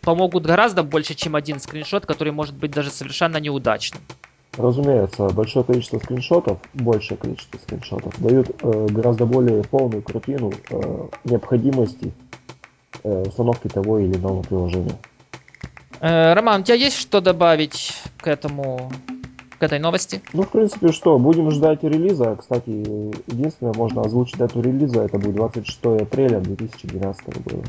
помогут 0.02 0.46
гораздо 0.46 0.84
больше, 0.84 1.16
чем 1.16 1.36
один 1.36 1.60
скриншот, 1.60 2.06
который 2.06 2.34
может 2.34 2.56
быть 2.56 2.72
даже 2.72 2.90
совершенно 2.90 3.38
неудачным. 3.38 4.02
Разумеется, 4.58 5.30
большое 5.30 5.64
количество 5.64 6.00
скриншотов, 6.00 6.60
большее 6.74 7.18
количество 7.18 7.58
скриншотов 7.58 8.14
дают 8.20 8.50
э, 8.62 8.88
гораздо 8.90 9.26
более 9.26 9.64
полную 9.64 10.02
картину 10.02 10.52
э, 10.70 11.08
необходимости 11.24 12.12
э, 13.04 13.24
установки 13.28 13.70
того 13.70 14.00
или 14.00 14.18
иного 14.18 14.42
приложения. 14.42 14.98
Э, 16.02 16.34
Роман, 16.34 16.62
у 16.62 16.64
тебя 16.66 16.76
есть 16.76 16.98
что 16.98 17.22
добавить 17.22 17.94
к 18.18 18.28
этому, 18.28 18.92
к 19.58 19.64
этой 19.64 19.80
новости? 19.80 20.22
Ну, 20.34 20.44
в 20.44 20.50
принципе, 20.50 20.92
что, 20.92 21.18
будем 21.18 21.50
ждать 21.52 21.84
релиза. 21.84 22.36
Кстати, 22.36 22.70
единственное, 23.32 23.74
можно 23.74 24.02
озвучить 24.02 24.38
дату 24.38 24.62
релиза, 24.62 25.04
это 25.04 25.18
будет 25.18 25.36
26 25.36 26.02
апреля 26.02 26.42
2012 26.42 27.26
года. 27.46 27.64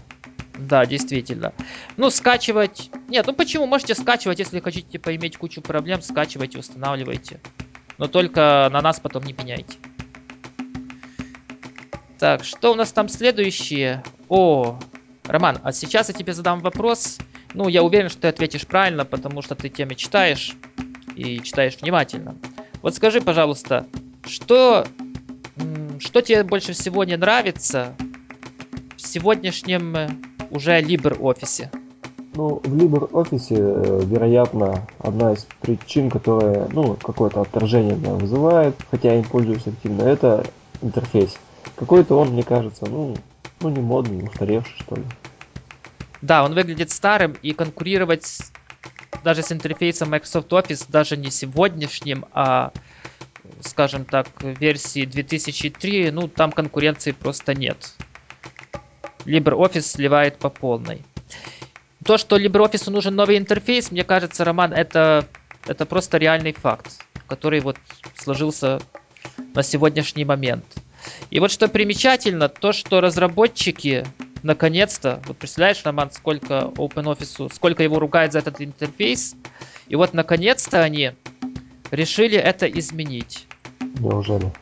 Да, 0.58 0.86
действительно. 0.86 1.52
Ну, 1.96 2.10
скачивать... 2.10 2.90
Нет, 3.08 3.26
ну 3.26 3.32
почему? 3.32 3.66
Можете 3.66 3.94
скачивать, 3.94 4.38
если 4.38 4.60
хотите 4.60 4.98
поиметь 4.98 5.36
кучу 5.36 5.62
проблем, 5.62 6.02
скачивайте, 6.02 6.58
устанавливайте. 6.58 7.40
Но 7.98 8.06
только 8.06 8.68
на 8.72 8.80
нас 8.80 9.00
потом 9.00 9.24
не 9.24 9.32
пеняйте. 9.32 9.78
Так, 12.18 12.44
что 12.44 12.72
у 12.72 12.74
нас 12.74 12.92
там 12.92 13.08
следующее? 13.08 14.04
О, 14.28 14.78
Роман, 15.24 15.58
а 15.62 15.72
сейчас 15.72 16.08
я 16.08 16.14
тебе 16.14 16.32
задам 16.32 16.60
вопрос. 16.60 17.18
Ну, 17.54 17.68
я 17.68 17.82
уверен, 17.82 18.08
что 18.08 18.22
ты 18.22 18.28
ответишь 18.28 18.66
правильно, 18.66 19.04
потому 19.04 19.42
что 19.42 19.54
ты 19.54 19.68
теме 19.68 19.96
читаешь 19.96 20.54
и 21.16 21.40
читаешь 21.40 21.76
внимательно. 21.80 22.36
Вот 22.80 22.94
скажи, 22.94 23.20
пожалуйста, 23.20 23.86
что, 24.26 24.86
что 25.98 26.20
тебе 26.20 26.44
больше 26.44 26.72
всего 26.72 27.04
не 27.04 27.16
нравится 27.16 27.94
в 28.96 29.00
сегодняшнем 29.00 30.31
уже 30.52 30.80
LibreOffice? 30.80 31.68
Ну, 32.34 32.60
в 32.64 32.76
LibreOffice, 32.76 33.48
э, 33.50 34.04
вероятно, 34.06 34.86
одна 35.00 35.32
из 35.32 35.46
причин, 35.60 36.10
которая, 36.10 36.68
ну, 36.72 36.94
какое-то 36.94 37.42
отторжение 37.42 37.96
меня 37.96 38.14
вызывает, 38.14 38.74
хотя 38.90 39.12
я 39.12 39.18
им 39.18 39.24
пользуюсь 39.24 39.66
активно, 39.66 40.02
это 40.02 40.46
интерфейс. 40.80 41.36
Какой-то 41.76 42.16
он, 42.18 42.30
мне 42.30 42.42
кажется, 42.42 42.86
ну, 42.86 43.16
ну 43.60 43.68
не 43.68 43.80
модный, 43.80 44.24
устаревший, 44.24 44.74
что 44.78 44.96
ли. 44.96 45.02
Да, 46.22 46.44
он 46.44 46.54
выглядит 46.54 46.90
старым, 46.90 47.36
и 47.42 47.52
конкурировать 47.52 48.52
даже 49.24 49.42
с 49.42 49.52
интерфейсом 49.52 50.10
Microsoft 50.10 50.52
Office, 50.52 50.86
даже 50.88 51.16
не 51.16 51.30
сегодняшним, 51.30 52.24
а, 52.32 52.72
скажем 53.60 54.04
так, 54.04 54.26
версии 54.40 55.04
2003, 55.04 56.10
ну, 56.10 56.28
там 56.28 56.52
конкуренции 56.52 57.12
просто 57.12 57.54
нет. 57.54 57.94
LibreOffice 59.24 59.82
сливает 59.82 60.38
по 60.38 60.48
полной. 60.48 61.02
То, 62.04 62.18
что 62.18 62.36
LibreOffice 62.36 62.90
нужен 62.90 63.14
новый 63.14 63.38
интерфейс, 63.38 63.90
мне 63.90 64.04
кажется, 64.04 64.44
Роман, 64.44 64.72
это, 64.72 65.26
это 65.66 65.86
просто 65.86 66.18
реальный 66.18 66.52
факт, 66.52 67.04
который 67.26 67.60
вот 67.60 67.76
сложился 68.16 68.80
на 69.54 69.62
сегодняшний 69.62 70.24
момент. 70.24 70.64
И 71.30 71.40
вот 71.40 71.50
что 71.50 71.68
примечательно, 71.68 72.48
то, 72.48 72.72
что 72.72 73.00
разработчики 73.00 74.04
наконец-то, 74.42 75.20
вот 75.26 75.38
представляешь, 75.38 75.82
Роман, 75.84 76.10
сколько 76.10 76.72
OpenOffice, 76.76 77.52
сколько 77.52 77.82
его 77.82 77.98
ругает 77.98 78.32
за 78.32 78.40
этот 78.40 78.60
интерфейс, 78.60 79.34
и 79.88 79.96
вот 79.96 80.14
наконец-то 80.14 80.82
они 80.82 81.12
решили 81.90 82.36
это 82.36 82.66
изменить. 82.66 83.46
Неужели? 83.98 84.52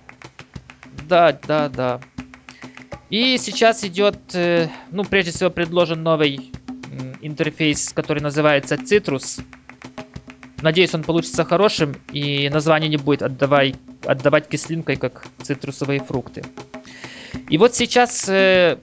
Да, 1.09 1.39
да, 1.47 1.69
да. 1.69 2.01
И 3.11 3.39
сейчас 3.39 3.85
идет, 3.85 4.19
э, 4.35 4.69
ну, 4.91 5.05
прежде 5.05 5.33
всего, 5.33 5.51
предложен 5.51 6.03
новый 6.03 6.53
интерфейс, 7.21 7.93
который 7.93 8.23
называется 8.23 8.77
Citrus. 8.77 9.43
Надеюсь, 10.63 10.95
он 10.95 11.03
получится 11.03 11.45
хорошим, 11.45 11.97
и 12.13 12.49
название 12.51 12.89
не 12.89 12.97
будет 12.97 13.23
отдавай, 13.23 13.75
отдавать 14.05 14.49
кислинкой, 14.49 14.97
как 14.97 15.27
цитрусовые 15.43 16.01
фрукты. 16.01 16.43
И 17.49 17.57
вот 17.59 17.75
сейчас 17.75 18.29
э, 18.29 18.79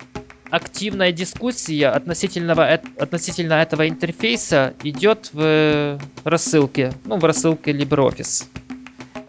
активная 0.50 1.12
дискуссия 1.12 1.89
относительно, 1.89 2.53
относительно 2.98 3.53
этого 3.53 3.88
интерфейса 3.88 4.74
идет 4.84 5.29
в 5.34 6.00
рассылке, 6.24 6.93
ну, 7.05 7.17
в 7.17 7.25
рассылке 7.25 7.72
LibreOffice. 7.72 8.46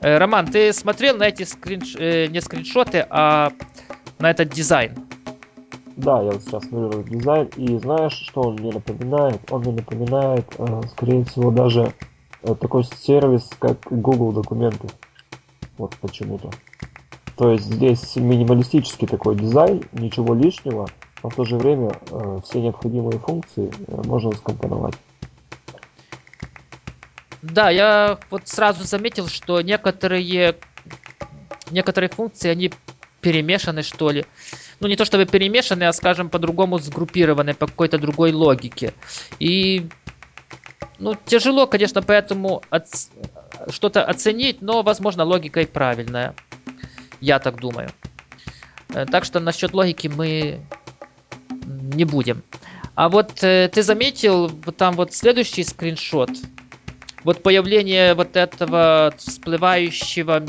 Э, 0.01 0.19
Роман, 0.19 0.47
ты 0.47 0.73
смотрел 0.73 1.17
на 1.17 1.25
эти 1.25 1.43
скринш... 1.43 1.97
э, 1.99 2.27
не 2.29 2.41
скриншоты, 2.41 3.07
а 3.11 3.53
на 4.19 4.31
этот 4.31 4.51
дизайн? 4.51 4.95
Да, 5.97 6.23
я 6.23 6.33
вот 6.33 6.43
сейчас 6.43 6.65
смотрю 6.65 7.03
дизайн, 7.03 7.49
и 7.57 7.77
знаешь, 7.79 8.13
что 8.13 8.43
он 8.43 8.55
мне 8.55 8.73
напоминает? 8.73 9.41
Он 9.51 9.63
мне 9.63 9.73
напоминает, 9.73 10.45
э, 10.57 10.83
скорее 10.93 11.25
всего, 11.25 11.51
даже 11.51 11.93
э, 12.45 12.55
такой 12.55 12.85
сервис, 12.85 13.51
как 13.59 13.79
Google 13.91 14.33
документы. 14.33 14.89
Вот 15.77 15.95
почему-то. 15.97 16.51
То 17.37 17.51
есть 17.51 17.65
здесь 17.65 18.17
минималистический 18.17 19.07
такой 19.07 19.37
дизайн, 19.37 19.85
ничего 19.93 20.35
лишнего, 20.35 20.89
но 21.23 21.31
в 21.31 21.35
то 21.35 21.45
же 21.45 21.57
время 21.57 21.97
э, 22.11 22.41
все 22.45 22.61
необходимые 22.61 23.19
функции 23.19 23.73
э, 23.87 24.03
можно 24.05 24.33
скомпоновать. 24.33 24.95
Да, 27.43 27.71
я 27.71 28.19
вот 28.31 28.49
сразу 28.49 28.85
заметил, 28.85 29.29
что 29.29 29.61
некоторые, 29.63 30.57
некоторые 31.71 32.11
функции, 32.11 32.51
они 32.51 32.73
перемешаны, 33.21 33.83
что 33.83 34.11
ли. 34.11 34.25
Ну, 34.81 34.89
не 34.89 34.97
то 34.97 35.05
чтобы 35.05 35.27
перемешаны, 35.27 35.85
а, 35.85 35.93
скажем, 35.93 36.31
по-другому 36.31 36.79
сгруппированы, 36.79 37.55
по 37.55 37.67
какой-то 37.67 37.99
другой 37.99 38.33
логике. 38.33 38.95
И, 39.39 39.89
ну, 40.99 41.17
тяжело, 41.27 41.67
конечно, 41.67 42.03
поэтому 42.03 42.63
от... 42.71 42.87
что-то 43.71 44.05
оценить, 44.05 44.63
но, 44.63 44.83
возможно, 44.83 45.25
логика 45.25 45.61
и 45.61 45.67
правильная. 45.67 46.35
Я 47.21 47.39
так 47.39 47.61
думаю. 47.61 47.91
Э, 48.95 49.07
так 49.07 49.25
что 49.25 49.41
насчет 49.41 49.75
логики 49.75 50.09
мы 50.09 50.61
не 51.95 52.05
будем. 52.05 52.43
А 52.95 53.09
вот 53.09 53.43
э, 53.43 53.69
ты 53.73 53.83
заметил, 53.83 54.49
вот 54.49 54.77
там 54.77 54.95
вот 54.95 55.13
следующий 55.15 55.65
скриншот. 55.65 56.31
Вот 57.25 57.43
появление 57.43 58.15
вот 58.15 58.37
этого 58.37 59.13
всплывающего 59.17 60.47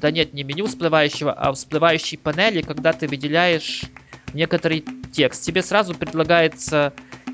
да 0.00 0.10
нет, 0.10 0.34
не 0.34 0.44
меню 0.44 0.66
всплывающего, 0.66 1.32
а 1.32 1.52
всплывающей 1.52 2.18
панели, 2.18 2.62
когда 2.62 2.92
ты 2.92 3.06
выделяешь 3.08 3.82
некоторый 4.34 4.84
текст. 5.12 5.44
Тебе 5.44 5.62
сразу 5.62 5.94
предлагается 5.94 6.92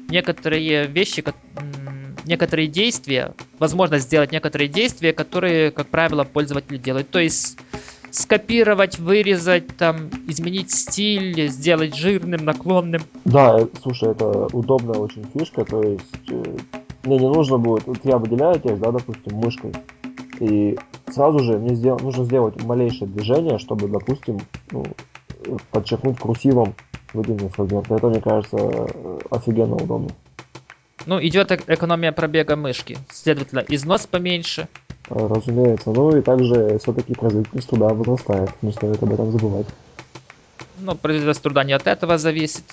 некоторые 0.08 0.86
вещи, 0.86 1.24
некоторые 2.24 2.68
действия, 2.68 3.34
возможность 3.58 4.04
сделать 4.04 4.32
некоторые 4.32 4.68
действия, 4.68 5.12
которые, 5.12 5.70
как 5.70 5.88
правило, 5.88 6.24
пользователи 6.24 6.78
делают. 6.78 7.10
То 7.10 7.18
есть 7.18 7.58
скопировать, 8.10 8.98
вырезать, 8.98 9.76
там, 9.76 10.08
изменить 10.28 10.70
стиль, 10.70 11.48
сделать 11.48 11.96
жирным, 11.96 12.44
наклонным. 12.44 13.02
Да, 13.24 13.58
э, 13.58 13.66
слушай, 13.82 14.10
это 14.10 14.46
удобная 14.52 15.00
очень 15.00 15.26
фишка, 15.34 15.64
то 15.64 15.82
есть 15.82 16.30
э, 16.30 16.56
мне 17.04 17.18
не 17.18 17.28
нужно 17.28 17.58
будет, 17.58 17.86
вот 17.86 17.98
я 18.04 18.18
выделяю 18.18 18.60
текст, 18.60 18.80
да, 18.80 18.92
допустим, 18.92 19.36
мышкой, 19.36 19.72
и 20.38 20.78
сразу 21.12 21.38
же 21.40 21.58
мне 21.58 21.74
сдел... 21.74 21.98
нужно 21.98 22.24
сделать 22.24 22.62
малейшее 22.62 23.08
движение, 23.08 23.58
чтобы, 23.58 23.88
допустим, 23.88 24.40
ну, 24.70 24.84
подчеркнуть 25.70 26.18
курсивом 26.18 26.74
выделенный 27.12 27.48
фрагмент. 27.48 27.90
Это, 27.90 28.08
мне 28.08 28.20
кажется, 28.20 28.56
офигенно 29.30 29.76
удобно. 29.76 30.10
Ну, 31.06 31.20
идет 31.20 31.52
экономия 31.52 32.12
пробега 32.12 32.56
мышки. 32.56 32.98
Следовательно, 33.10 33.64
износ 33.68 34.06
поменьше. 34.06 34.68
Разумеется. 35.08 35.90
Ну 35.90 36.16
и 36.16 36.22
также 36.22 36.78
все-таки 36.78 37.14
производительность 37.14 37.68
труда 37.68 37.88
возрастает. 37.88 38.50
Не 38.62 38.72
стоит 38.72 39.02
об 39.02 39.12
этом 39.12 39.30
забывать. 39.30 39.66
Ну, 40.78 40.94
производительность 40.94 41.42
труда 41.42 41.62
не 41.62 41.72
от 41.72 41.86
этого 41.86 42.18
зависит, 42.18 42.64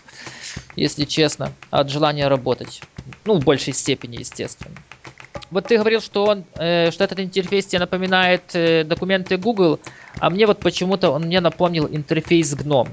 если 0.76 1.06
честно, 1.06 1.52
а 1.70 1.82
от 1.82 1.90
желания 1.90 2.28
работать. 2.28 2.82
Ну, 3.26 3.40
в 3.40 3.44
большей 3.44 3.74
степени, 3.74 4.18
естественно. 4.18 4.76
Вот 5.52 5.68
ты 5.68 5.78
говорил, 5.78 6.02
что 6.02 6.26
он, 6.26 6.46
э, 6.56 6.92
что 6.92 7.04
этот 7.04 7.20
интерфейс 7.20 7.66
тебе 7.66 7.80
напоминает 7.80 8.44
э, 8.54 8.84
документы 8.84 9.38
Google, 9.38 9.80
а 10.20 10.30
мне 10.30 10.46
вот 10.46 10.60
почему-то 10.60 11.12
он 11.12 11.24
мне 11.24 11.42
напомнил 11.42 11.88
интерфейс 11.88 12.54
GNOME. 12.54 12.90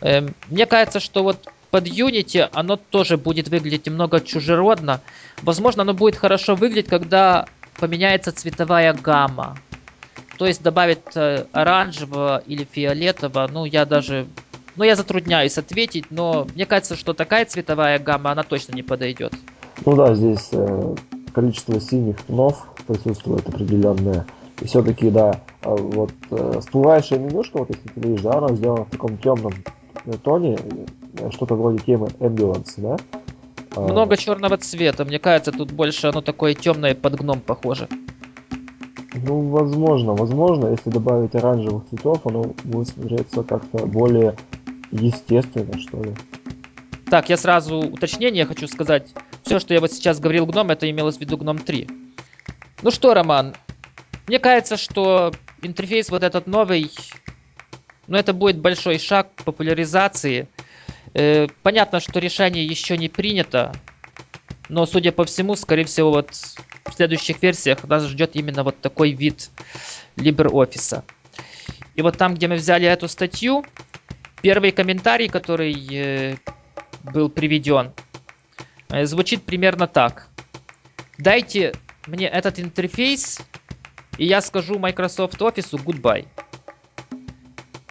Э, 0.00 0.28
мне 0.48 0.66
кажется, 0.66 1.00
что 1.00 1.22
вот 1.22 1.48
под 1.70 1.86
Unity 1.86 2.48
оно 2.52 2.76
тоже 2.76 3.16
будет 3.16 3.48
выглядеть 3.48 3.86
немного 3.86 4.20
чужеродно. 4.20 5.00
Возможно, 5.42 5.82
оно 5.82 5.94
будет 5.94 6.16
хорошо 6.16 6.54
выглядеть, 6.54 6.90
когда 6.90 7.46
поменяется 7.78 8.30
цветовая 8.32 8.92
гамма. 8.92 9.56
то 10.38 10.46
есть 10.46 10.62
добавить 10.62 11.00
э, 11.14 11.46
оранжевого 11.52 12.42
или 12.46 12.64
фиолетового, 12.70 13.48
ну 13.48 13.64
я 13.64 13.84
даже, 13.84 14.26
ну 14.76 14.84
я 14.84 14.96
затрудняюсь 14.96 15.58
ответить, 15.58 16.10
но 16.10 16.46
мне 16.54 16.66
кажется, 16.66 16.96
что 16.96 17.14
такая 17.14 17.46
цветовая 17.46 17.98
гамма, 17.98 18.32
она 18.32 18.42
точно 18.42 18.74
не 18.74 18.82
подойдет. 18.82 19.32
Ну 19.86 19.96
да, 19.96 20.14
здесь 20.14 20.48
э, 20.52 20.94
количество 21.32 21.80
синих 21.80 22.20
тонов 22.22 22.66
присутствует 22.86 23.48
определенное. 23.48 24.26
И 24.60 24.66
все-таки, 24.66 25.10
да, 25.10 25.40
а 25.62 25.74
вот 25.74 26.12
э, 26.30 26.60
всплывающая 26.60 27.18
менюшка, 27.18 27.58
вот 27.58 27.70
если 27.70 27.88
ты 27.88 28.00
видишь, 28.00 28.22
да, 28.22 28.38
она 28.38 28.54
сделана 28.54 28.84
в 28.84 28.90
таком 28.90 29.16
темном 29.18 29.52
тоне, 30.22 30.58
э, 31.18 31.30
что-то 31.30 31.54
вроде 31.54 31.78
темы 31.78 32.08
Ambulance, 32.20 32.74
да? 32.76 32.96
А, 33.74 33.80
Много 33.80 34.16
черного 34.16 34.56
цвета. 34.58 35.04
Мне 35.04 35.18
кажется, 35.18 35.52
тут 35.52 35.72
больше 35.72 36.08
оно 36.08 36.20
такое 36.20 36.54
темное 36.54 36.94
под 36.94 37.16
гном 37.16 37.40
похоже. 37.40 37.88
Ну, 39.14 39.48
возможно, 39.48 40.14
возможно, 40.14 40.68
если 40.68 40.90
добавить 40.90 41.34
оранжевых 41.34 41.84
цветов, 41.88 42.26
оно 42.26 42.54
будет 42.64 42.88
смотреться 42.88 43.42
как-то 43.42 43.86
более 43.86 44.36
естественно, 44.90 45.78
что 45.78 46.02
ли. 46.02 46.14
Так, 47.10 47.28
я 47.28 47.36
сразу 47.36 47.76
уточнение 47.78 48.46
хочу 48.46 48.66
сказать. 48.66 49.12
Все, 49.52 49.60
что 49.60 49.74
я 49.74 49.80
вот 49.80 49.92
сейчас 49.92 50.18
говорил 50.18 50.46
гном, 50.46 50.70
это 50.70 50.90
имелось 50.90 51.18
в 51.18 51.20
виду 51.20 51.36
гном 51.36 51.58
3. 51.58 51.86
Ну 52.80 52.90
что, 52.90 53.12
Роман, 53.12 53.54
мне 54.26 54.38
кажется, 54.38 54.78
что 54.78 55.30
интерфейс 55.60 56.08
вот 56.08 56.22
этот 56.22 56.46
новый, 56.46 56.90
ну 58.06 58.16
это 58.16 58.32
будет 58.32 58.60
большой 58.60 58.98
шаг 58.98 59.28
к 59.34 59.44
популяризации. 59.44 60.48
Э, 61.12 61.48
понятно, 61.62 62.00
что 62.00 62.18
решение 62.18 62.64
еще 62.64 62.96
не 62.96 63.10
принято, 63.10 63.74
но, 64.70 64.86
судя 64.86 65.12
по 65.12 65.26
всему, 65.26 65.54
скорее 65.54 65.84
всего, 65.84 66.12
вот 66.12 66.30
в 66.30 66.94
следующих 66.96 67.42
версиях 67.42 67.84
нас 67.84 68.04
ждет 68.04 68.30
именно 68.32 68.64
вот 68.64 68.80
такой 68.80 69.10
вид 69.10 69.50
LibreOffice. 70.16 71.02
И 71.94 72.00
вот 72.00 72.16
там, 72.16 72.36
где 72.36 72.48
мы 72.48 72.54
взяли 72.54 72.86
эту 72.86 73.06
статью, 73.06 73.66
первый 74.40 74.72
комментарий, 74.72 75.28
который 75.28 75.76
э, 75.90 76.36
был 77.02 77.28
приведен, 77.28 77.92
звучит 79.04 79.44
примерно 79.44 79.86
так. 79.86 80.28
Дайте 81.18 81.72
мне 82.06 82.26
этот 82.26 82.58
интерфейс, 82.58 83.40
и 84.18 84.26
я 84.26 84.40
скажу 84.40 84.78
Microsoft 84.78 85.40
Office 85.40 85.72
goodbye. 85.72 86.26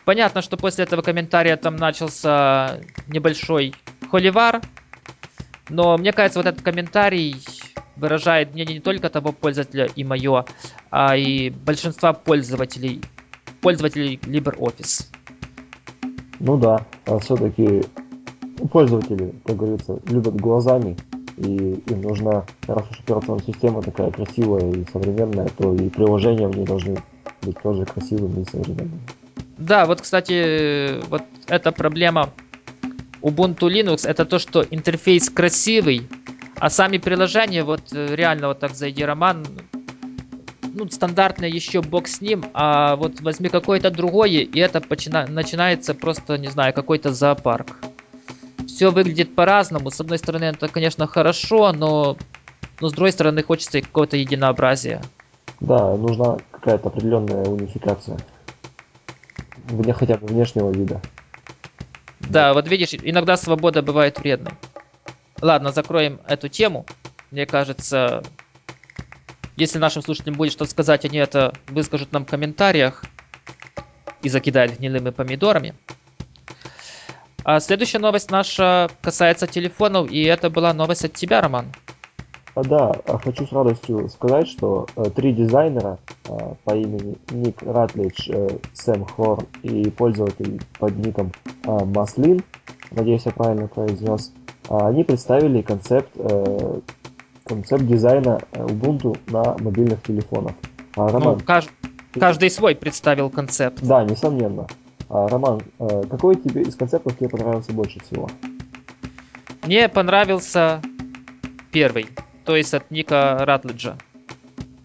Понятно, 0.06 0.42
что 0.42 0.58
после 0.58 0.84
этого 0.84 1.02
комментария 1.02 1.56
там 1.58 1.76
начался 1.76 2.80
небольшой 3.08 3.74
холивар, 4.10 4.62
но 5.70 5.98
мне 5.98 6.12
кажется, 6.12 6.40
вот 6.40 6.48
этот 6.48 6.62
комментарий 6.62 7.38
выражает 7.96 8.54
мнение 8.54 8.76
не 8.76 8.82
только 8.82 9.10
того 9.10 9.32
пользователя 9.32 9.86
и 9.86 10.04
мое, 10.04 10.46
а 10.90 11.16
и 11.16 11.50
большинства 11.50 12.14
пользователей, 12.14 13.02
пользователей 13.62 14.20
LibreOffice. 14.24 15.06
Ну 16.40 16.58
да, 16.58 16.86
а 17.06 17.20
все-таки 17.20 17.84
пользователи, 18.68 19.34
как 19.46 19.58
говорится, 19.58 20.00
любят 20.08 20.36
глазами, 20.36 20.98
и 21.38 21.82
им 21.88 22.02
нужна, 22.02 22.46
раз 22.68 22.86
уж 22.92 23.00
операционная 23.00 23.44
система 23.46 23.82
такая 23.82 24.12
красивая 24.12 24.72
и 24.72 24.86
современная, 24.92 25.48
то 25.58 25.74
и 25.74 25.90
приложения 25.90 26.48
в 26.48 26.56
ней 26.56 26.66
должны 26.66 26.98
быть 27.42 27.60
тоже 27.62 27.86
красивыми 27.86 28.42
и 28.42 28.46
современными. 28.46 29.02
Да, 29.58 29.86
вот, 29.86 30.02
кстати, 30.02 31.04
вот 31.08 31.24
эта 31.48 31.72
проблема 31.72 32.30
Ubuntu 33.22 33.70
Linux, 33.70 34.08
это 34.08 34.26
то, 34.26 34.40
что 34.40 34.66
интерфейс 34.70 35.30
красивый, 35.30 36.08
а 36.60 36.70
сами 36.70 36.98
приложения, 36.98 37.64
вот 37.64 37.82
э, 37.94 38.16
реально 38.16 38.50
вот 38.50 38.60
так 38.60 38.76
зайди, 38.76 39.04
Роман, 39.04 39.46
ну, 40.74 40.90
стандартно 40.90 41.46
еще 41.46 41.82
бог 41.82 42.08
с 42.08 42.22
ним, 42.22 42.46
а 42.54 42.96
вот 42.96 43.22
возьми 43.22 43.50
какое-то 43.50 43.92
другое, 43.92 44.42
и 44.42 44.60
это 44.60 44.82
начинается 45.28 45.94
просто, 45.94 46.38
не 46.38 46.48
знаю, 46.48 46.74
какой-то 46.74 47.14
зоопарк 47.14 47.78
все 48.82 48.90
выглядит 48.90 49.36
по-разному. 49.36 49.92
С 49.92 50.02
одной 50.02 50.18
стороны, 50.18 50.46
это, 50.46 50.68
конечно, 50.68 51.06
хорошо, 51.06 51.72
но, 51.72 52.18
но 52.80 52.90
с 52.90 52.94
другой 52.94 53.12
стороны, 53.12 53.44
хочется 53.44 53.78
и 53.78 53.82
какого-то 53.82 54.18
единообразия. 54.18 55.04
Да, 55.60 55.96
нужна 55.96 56.40
какая-то 56.50 56.90
определенная 56.90 57.46
унификация. 57.46 58.18
Вне 59.66 59.94
хотя 59.94 60.18
бы 60.18 60.26
внешнего 60.26 60.72
вида. 60.72 61.00
Да, 62.22 62.56
вот 62.56 62.68
видишь, 62.68 62.96
иногда 62.96 63.38
свобода 63.38 63.84
бывает 63.84 64.18
вредной. 64.18 64.54
Ладно, 65.44 65.72
закроем 65.72 66.20
эту 66.28 66.48
тему. 66.50 66.88
Мне 67.30 67.46
кажется, 67.46 68.24
если 69.58 69.78
нашим 69.78 70.02
слушателям 70.02 70.38
будет 70.38 70.54
что 70.54 70.66
сказать, 70.66 71.06
они 71.06 71.20
это 71.20 71.54
выскажут 71.68 72.14
нам 72.14 72.26
в 72.26 72.30
комментариях 72.32 73.04
и 74.24 74.30
закидают 74.30 74.80
гнилыми 74.80 75.12
помидорами. 75.12 75.76
А 77.44 77.60
следующая 77.60 78.00
новость 78.00 78.30
наша 78.30 78.90
касается 79.02 79.48
телефонов, 79.48 80.12
и 80.12 80.24
это 80.24 80.50
была 80.50 80.74
новость 80.74 81.06
от 81.06 81.14
тебя, 81.14 81.42
Роман. 81.42 81.68
А, 82.54 82.64
да, 82.64 82.92
а 83.06 83.18
хочу 83.18 83.48
с 83.48 83.52
радостью 83.52 84.10
сказать, 84.10 84.48
что 84.48 84.86
э, 84.96 85.06
три 85.16 85.32
дизайнера 85.32 86.00
э, 86.26 86.54
по 86.66 86.76
имени 86.76 87.18
Ник 87.32 87.62
Ратлидж, 87.62 88.30
э, 88.30 88.50
Сэм 88.74 89.06
Хорн 89.06 89.48
и 89.64 89.90
пользователь 89.90 90.62
под 90.78 90.98
ником 90.98 91.32
э, 91.64 91.86
Маслин, 91.86 92.44
надеюсь, 92.92 93.26
я 93.26 93.32
правильно 93.32 93.68
произнес, 93.68 94.34
э, 94.70 94.78
они 94.78 95.06
представили 95.06 95.62
концепт, 95.62 96.10
э, 96.16 96.80
концепт 97.46 97.86
дизайна 97.86 98.42
Ubuntu 98.52 99.18
на 99.28 99.56
мобильных 99.60 100.04
телефонах. 100.04 100.54
А, 100.98 101.08
Роман, 101.08 101.38
ну, 101.38 101.46
кажд... 101.46 101.70
каждый 102.20 102.50
свой 102.50 102.76
представил 102.76 103.30
концепт. 103.30 103.80
Да, 103.82 104.04
несомненно. 104.04 104.68
А, 105.14 105.28
Роман, 105.28 105.62
э, 105.80 106.04
какой 106.10 106.36
тебе 106.36 106.62
из 106.62 106.76
концептов 106.76 107.18
тебе 107.18 107.28
понравился 107.28 107.74
больше 107.74 108.00
всего? 108.00 108.30
Мне 109.64 109.90
понравился 109.90 110.82
первый, 111.72 112.08
то 112.46 112.56
есть 112.56 112.74
от 112.74 112.90
Ника 112.92 113.40
Ратлиджа. 113.42 113.98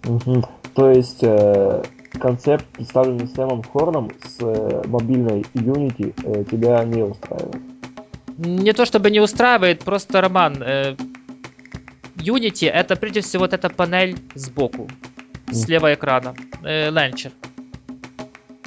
Угу. 0.04 0.42
То 0.74 0.90
есть 0.90 1.22
э, 1.22 1.82
концепт, 2.18 2.64
представленный 2.72 3.28
Сэмом 3.28 3.62
Хорном 3.62 4.10
с 4.20 4.38
э, 4.40 4.82
мобильной 4.86 5.42
Unity, 5.54 6.12
э, 6.24 6.44
тебя 6.50 6.82
не 6.82 7.04
устраивает? 7.04 7.62
Не 8.36 8.72
то 8.72 8.84
чтобы 8.84 9.12
не 9.12 9.20
устраивает, 9.20 9.84
просто 9.84 10.20
Роман. 10.20 10.60
Э, 10.60 10.96
Unity 12.16 12.68
это 12.68 12.96
прежде 12.96 13.20
всего 13.20 13.42
вот 13.42 13.52
эта 13.52 13.70
панель 13.70 14.18
сбоку, 14.34 14.88
mm. 15.46 15.54
слева 15.54 15.94
экрана, 15.94 16.34
э, 16.64 16.90
ленчер. 16.90 17.30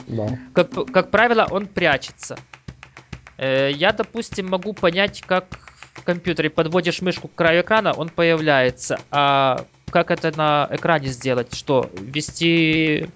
Да. 0.10 0.38
Как, 0.54 0.72
как 0.92 1.12
правило, 1.12 1.48
он 1.50 1.68
прячется. 1.68 2.38
Э, 3.38 3.72
я, 3.72 3.94
допустим, 3.94 4.50
могу 4.50 4.74
понять, 4.74 5.22
как 5.22 5.46
в 5.94 6.04
компьютере 6.04 6.50
подводишь 6.50 7.02
мышку 7.02 7.28
к 7.28 7.36
краю 7.36 7.62
экрана, 7.62 7.94
он 7.94 8.10
появляется. 8.10 9.00
А 9.12 9.66
как 9.90 10.12
это 10.12 10.36
на 10.36 10.68
экране 10.72 11.08
сделать? 11.08 11.56
Что, 11.56 11.90
ввести 11.94 13.08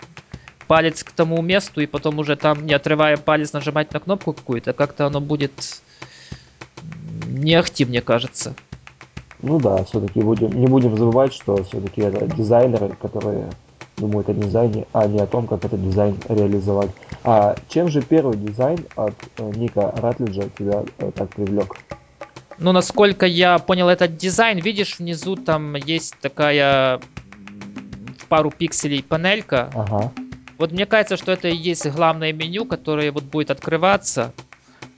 палец 0.67 1.03
к 1.03 1.11
тому 1.11 1.41
месту 1.41 1.81
и 1.81 1.87
потом 1.87 2.19
уже 2.19 2.35
там, 2.35 2.65
не 2.65 2.73
отрывая 2.73 3.17
палец, 3.17 3.53
нажимать 3.53 3.91
на 3.93 3.99
кнопку 3.99 4.33
какую-то? 4.33 4.73
Как-то 4.73 5.07
оно 5.07 5.19
будет 5.19 5.81
не 7.27 7.55
ахти, 7.55 7.85
мне 7.85 8.01
кажется. 8.01 8.55
Ну 9.41 9.59
да, 9.59 9.83
все-таки 9.83 10.21
будем, 10.21 10.51
не 10.51 10.67
будем 10.67 10.95
забывать, 10.95 11.33
что 11.33 11.63
все-таки 11.63 12.01
это 12.01 12.27
дизайнеры, 12.27 12.95
которые 13.01 13.49
думают 13.97 14.29
о 14.29 14.33
дизайне, 14.33 14.85
а 14.93 15.07
не 15.07 15.19
о 15.19 15.27
том, 15.27 15.47
как 15.47 15.63
этот 15.65 15.83
дизайн 15.83 16.17
реализовать. 16.27 16.91
А 17.23 17.55
чем 17.69 17.89
же 17.89 18.01
первый 18.01 18.37
дизайн 18.37 18.79
от 18.95 19.13
э, 19.37 19.51
Ника 19.55 19.93
Ратлиджа 19.95 20.49
тебя 20.57 20.83
э, 20.97 21.11
так 21.11 21.29
привлек? 21.29 21.75
Ну, 22.57 22.71
насколько 22.71 23.25
я 23.25 23.59
понял 23.59 23.89
этот 23.89 24.17
дизайн, 24.17 24.59
видишь, 24.59 24.99
внизу 24.99 25.35
там 25.35 25.75
есть 25.75 26.15
такая 26.21 26.99
в 28.19 28.25
пару 28.27 28.51
пикселей 28.51 29.03
панелька. 29.03 29.69
Ага. 29.73 30.11
Вот 30.57 30.71
мне 30.71 30.85
кажется, 30.85 31.17
что 31.17 31.31
это 31.31 31.47
и 31.47 31.55
есть 31.55 31.85
главное 31.87 32.31
меню, 32.31 32.65
которое 32.65 33.11
вот 33.11 33.23
будет 33.23 33.51
открываться. 33.51 34.33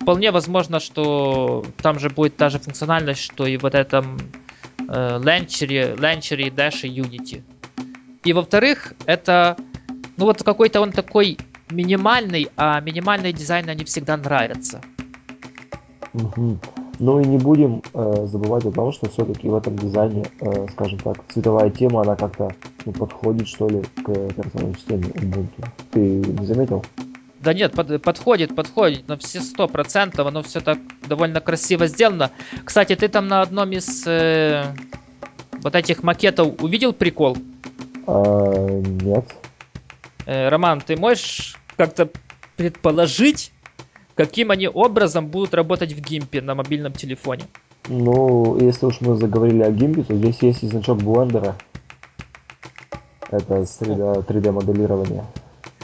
Вполне 0.02 0.32
возможно, 0.32 0.80
что 0.80 1.66
там 1.82 2.00
же 2.00 2.10
будет 2.10 2.38
та 2.38 2.50
же 2.50 2.60
функциональность, 2.60 3.22
что 3.22 3.48
и 3.48 3.58
вот 3.58 3.74
этом 3.74 4.20
э, 4.88 5.20
ленчере, 5.24 5.96
ленчере, 5.98 6.50
Dash 6.50 6.88
и 6.88 7.02
Unity. 7.02 7.42
И 8.26 8.34
во-вторых, 8.34 8.94
это, 9.06 9.56
ну 10.18 10.26
вот 10.26 10.44
какой-то 10.44 10.82
он 10.82 10.92
такой 10.92 11.38
минимальный, 11.70 12.50
а 12.58 12.82
минимальные 12.82 13.34
дизайны, 13.34 13.70
они 13.70 13.86
всегда 13.86 14.18
нравятся. 14.18 14.82
Угу. 16.14 16.60
Ну 17.00 17.20
и 17.20 17.26
не 17.26 17.38
будем 17.38 17.84
э, 17.94 18.26
забывать 18.28 18.66
о 18.66 18.72
том, 18.72 18.92
что 18.94 19.10
все-таки 19.10 19.48
в 19.48 19.56
этом 19.56 19.78
дизайне, 19.78 20.26
э, 20.40 20.68
скажем 20.72 20.98
так, 21.00 21.18
цветовая 21.28 21.70
тема, 21.70 22.02
она 22.02 22.16
как-то 22.16 22.56
ну, 22.86 22.94
подходит, 22.94 23.48
что 23.48 23.68
ли, 23.68 23.84
к 24.04 24.10
операционной 24.10 24.76
системе 24.76 25.04
Ubuntu. 25.04 25.68
Ты 25.92 26.00
не 26.00 26.46
заметил? 26.46 26.84
Да 27.42 27.54
нет, 27.54 27.74
под, 27.74 28.02
подходит, 28.02 28.56
подходит 28.56 29.08
на 29.08 29.18
все 29.18 29.42
сто 29.42 29.68
процентов, 29.68 30.26
оно 30.26 30.42
все 30.42 30.62
так 30.62 30.80
довольно 31.08 31.42
красиво 31.42 31.86
сделано. 31.86 32.32
Кстати, 32.64 32.96
ты 32.96 33.08
там 33.08 33.28
на 33.28 33.42
одном 33.42 33.72
из 33.72 34.08
э, 34.08 34.64
вот 35.62 35.76
этих 35.76 36.02
макетов 36.02 36.64
увидел 36.64 36.94
прикол? 36.94 37.38
А, 38.08 38.82
нет. 38.82 39.36
Э, 40.26 40.50
Роман, 40.50 40.82
ты 40.82 40.96
можешь 40.96 41.58
как-то 41.78 42.10
предположить, 42.56 43.52
каким 44.16 44.52
они 44.52 44.68
образом 44.68 45.28
будут 45.28 45.54
работать 45.54 45.94
в 45.94 46.00
гимпе 46.00 46.42
на 46.42 46.56
мобильном 46.56 46.94
телефоне? 46.94 47.44
Ну, 47.88 48.58
если 48.60 48.88
уж 48.88 49.02
мы 49.02 49.16
заговорили 49.16 49.62
о 49.62 49.72
гимпе, 49.72 50.04
то 50.04 50.16
здесь 50.16 50.42
есть 50.42 50.64
и 50.64 50.68
значок 50.68 51.02
блендера. 51.02 51.56
Это 53.30 53.66
среда 53.66 54.14
3D 54.14 54.52
моделирования. 54.52 55.26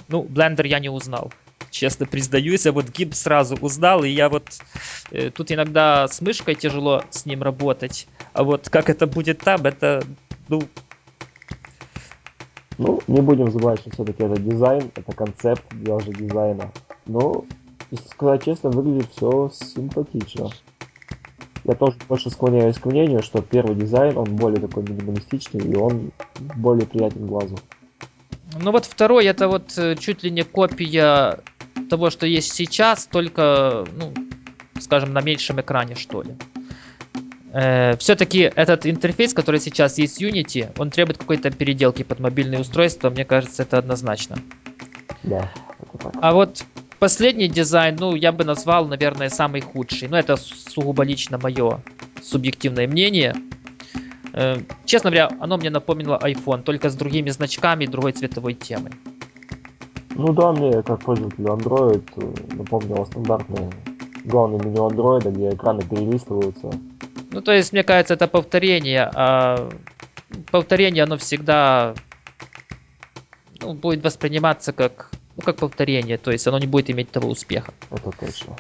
Ну, 0.08 0.24
Blender 0.24 0.68
я 0.68 0.80
не 0.80 0.90
узнал. 0.90 1.32
Честно 1.70 2.06
признаюсь, 2.06 2.66
а 2.66 2.72
вот 2.72 2.90
гимп 2.90 3.14
сразу 3.14 3.56
узнал, 3.62 4.04
и 4.04 4.10
я 4.10 4.30
вот... 4.30 4.44
э, 5.12 5.30
тут 5.30 5.52
иногда 5.52 6.08
с 6.08 6.22
мышкой 6.22 6.56
тяжело 6.56 7.04
с 7.12 7.26
ним 7.26 7.44
работать, 7.44 8.08
а 8.34 8.44
вот 8.44 8.70
как 8.70 8.90
это 8.90 9.08
будет 9.08 9.40
там, 9.40 9.62
это, 9.66 10.04
ну, 10.50 10.64
Ну, 12.82 13.00
не 13.06 13.22
будем 13.22 13.52
забывать, 13.52 13.80
что 13.80 13.92
все-таки 13.92 14.24
это 14.24 14.42
дизайн, 14.42 14.90
это 14.96 15.12
концепт 15.12 15.64
даже 15.72 16.12
дизайна. 16.14 16.72
Но, 17.06 17.46
если 17.92 18.08
сказать 18.08 18.44
честно, 18.44 18.72
выглядит 18.72 19.12
все 19.12 19.52
симпатично. 19.54 20.50
Я 21.64 21.76
тоже 21.76 21.96
больше 22.10 22.32
склоняюсь 22.32 22.80
к 22.80 22.86
мнению, 22.88 23.22
что 23.22 23.44
первый 23.44 23.76
дизайн, 23.76 24.18
он 24.18 24.36
более 24.36 24.60
такой 24.60 24.82
минималистичный, 24.82 25.62
и 25.62 25.76
он 25.76 26.12
более 26.56 26.88
приятен 26.88 27.28
глазу. 27.28 27.60
Ну 28.60 28.72
вот 28.72 28.86
второй 28.86 29.28
это 29.28 29.48
вот 29.48 29.78
э, 29.78 29.96
чуть 29.96 30.24
ли 30.24 30.32
не 30.32 30.42
копия 30.42 31.38
того, 31.88 32.10
что 32.10 32.26
есть 32.26 32.52
сейчас, 32.52 33.06
только, 33.06 33.86
ну, 33.96 34.12
скажем, 34.80 35.14
на 35.14 35.22
меньшем 35.22 35.62
экране, 35.62 35.94
что 35.94 36.24
ли. 36.24 36.36
Все-таки 37.52 38.52
этот 38.56 38.86
интерфейс, 38.86 39.34
который 39.34 39.60
сейчас 39.60 39.98
есть 39.98 40.18
в 40.18 40.22
Unity, 40.22 40.70
он 40.78 40.90
требует 40.90 41.18
какой-то 41.18 41.52
переделки 41.52 42.04
под 42.04 42.20
мобильные 42.20 42.62
устройства, 42.62 43.10
мне 43.10 43.26
кажется, 43.26 43.64
это 43.64 43.78
однозначно. 43.78 44.38
Да. 45.24 45.50
А 46.22 46.34
вот 46.34 46.64
последний 47.00 47.48
дизайн, 47.48 47.98
ну, 48.00 48.16
я 48.16 48.32
бы 48.32 48.44
назвал, 48.44 48.88
наверное, 48.88 49.30
самый 49.30 49.62
худший. 49.62 50.08
Но 50.08 50.18
это 50.18 50.36
сугубо 50.38 51.04
лично 51.04 51.38
мое 51.38 51.82
субъективное 52.22 52.88
мнение. 52.88 53.36
Э, 54.34 54.58
Честно 54.86 55.10
говоря, 55.10 55.30
оно 55.40 55.58
мне 55.58 55.70
напомнило 55.70 56.20
iPhone, 56.22 56.64
только 56.64 56.90
с 56.90 56.96
другими 56.96 57.30
значками 57.30 57.86
и 57.86 57.88
другой 57.88 58.14
цветовой 58.14 58.54
темой. 58.54 58.92
Ну 60.16 60.34
да, 60.34 60.52
мне, 60.52 60.84
как 60.84 61.02
пользователю 61.02 61.48
Android, 61.48 62.04
э, 62.16 62.56
напомнило 62.56 63.06
стандартное 63.06 63.72
главное 64.26 64.60
меню 64.60 64.88
Android, 64.88 65.32
где 65.32 65.50
экраны 65.50 65.82
перелистываются. 65.82 66.72
Ну, 67.32 67.42
то 67.42 67.54
есть, 67.54 67.72
мне 67.72 67.84
кажется, 67.84 68.14
это 68.16 68.28
повторение, 68.28 69.10
а 69.14 69.70
повторение, 70.52 71.04
оно 71.04 71.18
всегда 71.18 71.96
ну, 73.62 73.74
будет 73.74 74.04
восприниматься 74.04 74.74
как, 74.74 75.12
ну, 75.38 75.44
как 75.44 75.56
повторение, 75.56 76.18
то 76.18 76.32
есть 76.32 76.46
оно 76.48 76.60
не 76.60 76.68
будет 76.68 76.90
иметь 76.90 77.10
того 77.10 77.30
успеха. 77.30 77.74
Это 77.90 78.12
точно. 78.12 78.58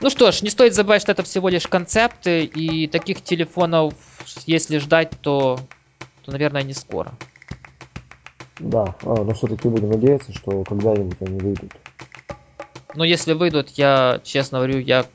Ну 0.00 0.10
что 0.10 0.32
ж, 0.32 0.42
не 0.42 0.50
стоит 0.50 0.74
забывать, 0.74 1.02
что 1.02 1.12
это 1.12 1.22
всего 1.22 1.48
лишь 1.48 1.68
концепты, 1.68 2.44
и 2.44 2.88
таких 2.88 3.22
телефонов, 3.22 3.94
если 4.46 4.78
ждать, 4.78 5.12
то, 5.20 5.60
то 6.22 6.32
наверное, 6.32 6.62
не 6.62 6.72
скоро. 6.72 7.12
Да, 8.58 8.96
а, 9.02 9.24
но 9.24 9.32
все-таки 9.32 9.68
будем 9.68 9.90
надеяться, 9.90 10.32
что 10.32 10.64
когда-нибудь 10.64 11.16
они 11.20 11.38
выйдут. 11.38 11.72
Но 12.94 13.04
если 13.04 13.34
выйдут, 13.34 13.70
я, 13.70 14.20
честно 14.24 14.58
говорю, 14.58 14.80
я, 14.80 15.06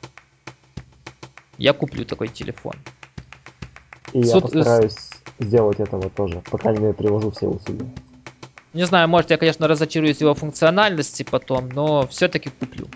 я 1.58 1.72
куплю 1.72 2.04
такой 2.04 2.28
телефон. 2.28 2.74
И 4.12 4.20
я 4.20 4.26
Суд- 4.26 4.42
постараюсь 4.42 4.96
сделать 5.38 5.80
этого 5.80 6.10
тоже. 6.10 6.40
По 6.50 6.58
крайней 6.58 6.80
мере, 6.80 6.94
приложу 6.94 7.30
все 7.30 7.46
усилия. 7.46 7.88
Не 8.72 8.84
знаю, 8.84 9.08
может, 9.08 9.30
я, 9.30 9.38
конечно, 9.38 9.68
разочаруюсь 9.68 10.20
его 10.20 10.34
функциональности 10.34 11.22
потом, 11.22 11.68
но 11.70 12.06
все-таки 12.08 12.50
куплю. 12.50 12.88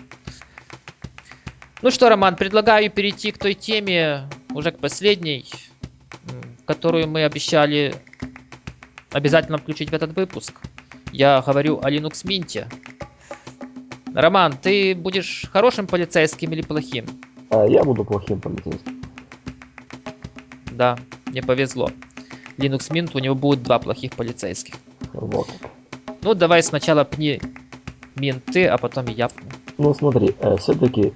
Ну 1.81 1.89
что, 1.89 2.09
Роман, 2.09 2.35
предлагаю 2.35 2.91
перейти 2.91 3.31
к 3.31 3.39
той 3.39 3.55
теме, 3.55 4.29
уже 4.53 4.71
к 4.71 4.77
последней, 4.77 5.45
которую 6.65 7.07
мы 7.07 7.23
обещали 7.23 7.95
обязательно 9.11 9.57
включить 9.57 9.89
в 9.89 9.93
этот 9.93 10.15
выпуск. 10.15 10.53
Я 11.11 11.41
говорю 11.41 11.79
о 11.81 11.89
Linux 11.89 12.23
Mint. 12.25 12.67
Роман, 14.13 14.53
ты 14.61 14.93
будешь 14.93 15.47
хорошим 15.51 15.87
полицейским 15.87 16.51
или 16.51 16.61
плохим? 16.61 17.05
А 17.51 17.65
я 17.67 17.83
буду 17.83 18.03
плохим 18.03 18.39
полицейским. 18.39 19.01
Да, 20.71 20.97
мне 21.27 21.41
повезло. 21.41 21.89
Linux 22.57 22.91
Mint, 22.91 23.11
у 23.13 23.19
него 23.19 23.35
будет 23.35 23.63
два 23.63 23.79
плохих 23.79 24.13
полицейских. 24.13 24.75
Вот. 25.13 25.47
Ну, 26.21 26.33
давай 26.33 26.63
сначала 26.63 27.03
пни 27.03 27.41
минты, 28.15 28.65
а 28.67 28.77
потом 28.77 29.05
я 29.07 29.27
пну. 29.27 29.47
Ну 29.77 29.93
смотри, 29.93 30.35
все-таки 30.59 31.11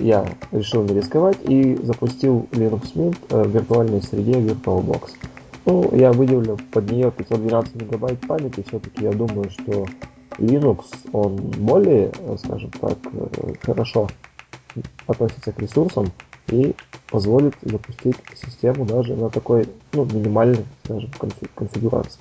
я 0.00 0.26
решил 0.50 0.82
не 0.84 0.94
рисковать 0.94 1.38
и 1.44 1.76
запустил 1.82 2.48
Linux 2.50 2.94
Mint 2.94 3.16
э, 3.30 3.42
в 3.44 3.50
виртуальной 3.50 4.02
среде 4.02 4.32
VirtualBox. 4.32 5.10
Ну, 5.66 5.96
я 5.96 6.12
выделил 6.12 6.58
под 6.72 6.90
нее 6.90 7.12
512 7.12 7.76
мегабайт 7.76 8.20
памяти, 8.26 8.64
все-таки 8.66 9.04
я 9.04 9.12
думаю, 9.12 9.50
что 9.50 9.86
Linux, 10.38 10.84
он 11.12 11.36
более, 11.36 12.10
э, 12.18 12.36
скажем 12.38 12.70
так, 12.80 12.98
э, 13.12 13.54
хорошо 13.62 14.08
относится 15.06 15.52
к 15.52 15.58
ресурсам 15.58 16.12
и 16.48 16.74
позволит 17.10 17.54
запустить 17.60 18.16
систему 18.34 18.84
даже 18.86 19.14
на 19.14 19.28
такой, 19.30 19.68
ну, 19.92 20.04
минимальной, 20.04 20.64
скажем, 20.84 21.10
конфи- 21.18 21.50
конфигурации. 21.54 22.20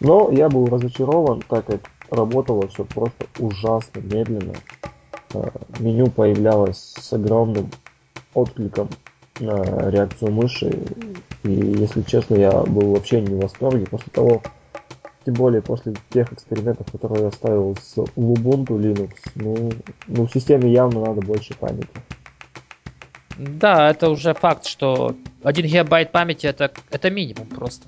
Но 0.00 0.30
я 0.30 0.48
был 0.48 0.68
разочарован, 0.68 1.44
так 1.48 1.66
как 1.66 1.80
работало 2.10 2.68
все 2.68 2.84
просто 2.84 3.26
ужасно 3.38 4.00
медленно. 4.00 4.54
Э, 5.32 5.50
Меню 5.78 6.10
появлялось 6.10 6.78
с 6.78 7.12
огромным 7.12 7.70
откликом 8.34 8.88
на 9.38 9.90
реакцию 9.90 10.30
мыши. 10.32 10.76
И, 11.44 11.50
если 11.50 12.02
честно, 12.02 12.34
я 12.34 12.62
был 12.62 12.92
вообще 12.92 13.20
не 13.20 13.34
в 13.34 13.38
восторге 13.38 13.86
после 13.86 14.10
того, 14.12 14.42
тем 15.24 15.34
более 15.34 15.62
после 15.62 15.94
тех 16.12 16.32
экспериментов, 16.32 16.86
которые 16.92 17.24
я 17.24 17.32
ставил 17.32 17.76
с 17.76 17.96
Ubuntu 17.96 18.78
Linux. 18.78 19.12
Ну, 19.36 19.72
ну, 20.06 20.26
в 20.26 20.32
системе 20.32 20.70
явно 20.70 21.00
надо 21.06 21.22
больше 21.22 21.54
памяти. 21.54 21.88
Да, 23.38 23.90
это 23.90 24.10
уже 24.10 24.34
факт, 24.34 24.66
что 24.66 25.14
1 25.42 25.66
гигабайт 25.66 26.12
памяти 26.12 26.46
это, 26.46 26.70
это 26.90 27.10
минимум 27.10 27.46
просто. 27.48 27.86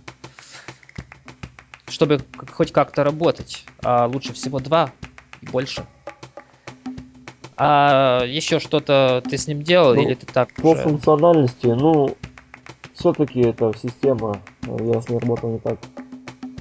Чтобы 1.89 2.21
хоть 2.53 2.73
как-то 2.73 3.05
работать. 3.05 3.65
А 3.83 4.07
лучше 4.07 4.33
всего 4.33 4.59
2 4.59 4.91
и 5.43 5.47
больше. 5.47 5.85
А 7.59 8.25
еще 8.27 8.59
что-то 8.59 9.23
ты 9.29 9.39
с 9.39 9.47
ним 9.47 9.63
делал 9.63 9.95
Ну, 9.95 10.03
или 10.03 10.15
ты 10.15 10.27
так 10.27 10.53
По 10.55 10.69
уже- 10.73 10.83
функциональности, 10.83 11.67
ну, 11.69 12.15
все-таки 12.95 13.41
эта 13.41 13.73
система, 13.81 14.39
я 14.63 15.01
с 15.01 15.09
ней 15.09 15.19
работал 15.19 15.53
не 15.53 15.59
так 15.59 15.79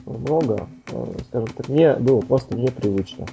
много, 0.05 0.67
э, 0.87 1.05
скажем 1.27 1.47
так, 1.55 1.69
мне 1.69 1.93
было 1.95 2.21
просто 2.21 2.55
непривычно. 2.55 3.25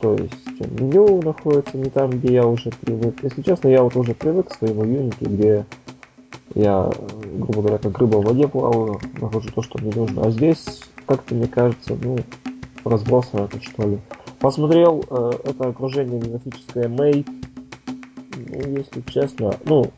То 0.00 0.14
есть 0.14 0.60
меню 0.80 1.20
находится 1.22 1.76
не 1.76 1.90
там, 1.90 2.10
где 2.10 2.34
я 2.34 2.46
уже 2.46 2.70
привык. 2.70 3.22
Если 3.22 3.42
честно, 3.42 3.68
я 3.68 3.82
вот 3.82 3.96
уже 3.96 4.14
привык 4.14 4.48
к 4.48 4.54
своему 4.54 4.84
Unity, 4.84 5.28
где 5.28 5.66
я, 6.54 6.90
грубо 7.34 7.62
говоря, 7.62 7.78
как 7.78 7.98
рыба 7.98 8.16
в 8.16 8.24
воде 8.24 8.48
плаваю, 8.48 8.98
нахожу 9.20 9.50
то, 9.50 9.62
что 9.62 9.78
мне 9.78 9.92
нужно. 9.94 10.26
А 10.26 10.30
здесь, 10.30 10.82
как-то 11.06 11.34
мне 11.34 11.46
кажется, 11.46 11.96
ну, 12.02 12.16
разбросано 12.84 13.42
это 13.44 13.62
что 13.62 13.86
ли. 13.86 13.98
Посмотрел 14.40 15.04
э, 15.10 15.32
это 15.44 15.68
окружение 15.68 16.18
графическое 16.18 16.88
May, 16.88 17.26
ну, 18.48 18.76
если 18.78 19.02
честно, 19.02 19.54
ну, 19.66 19.90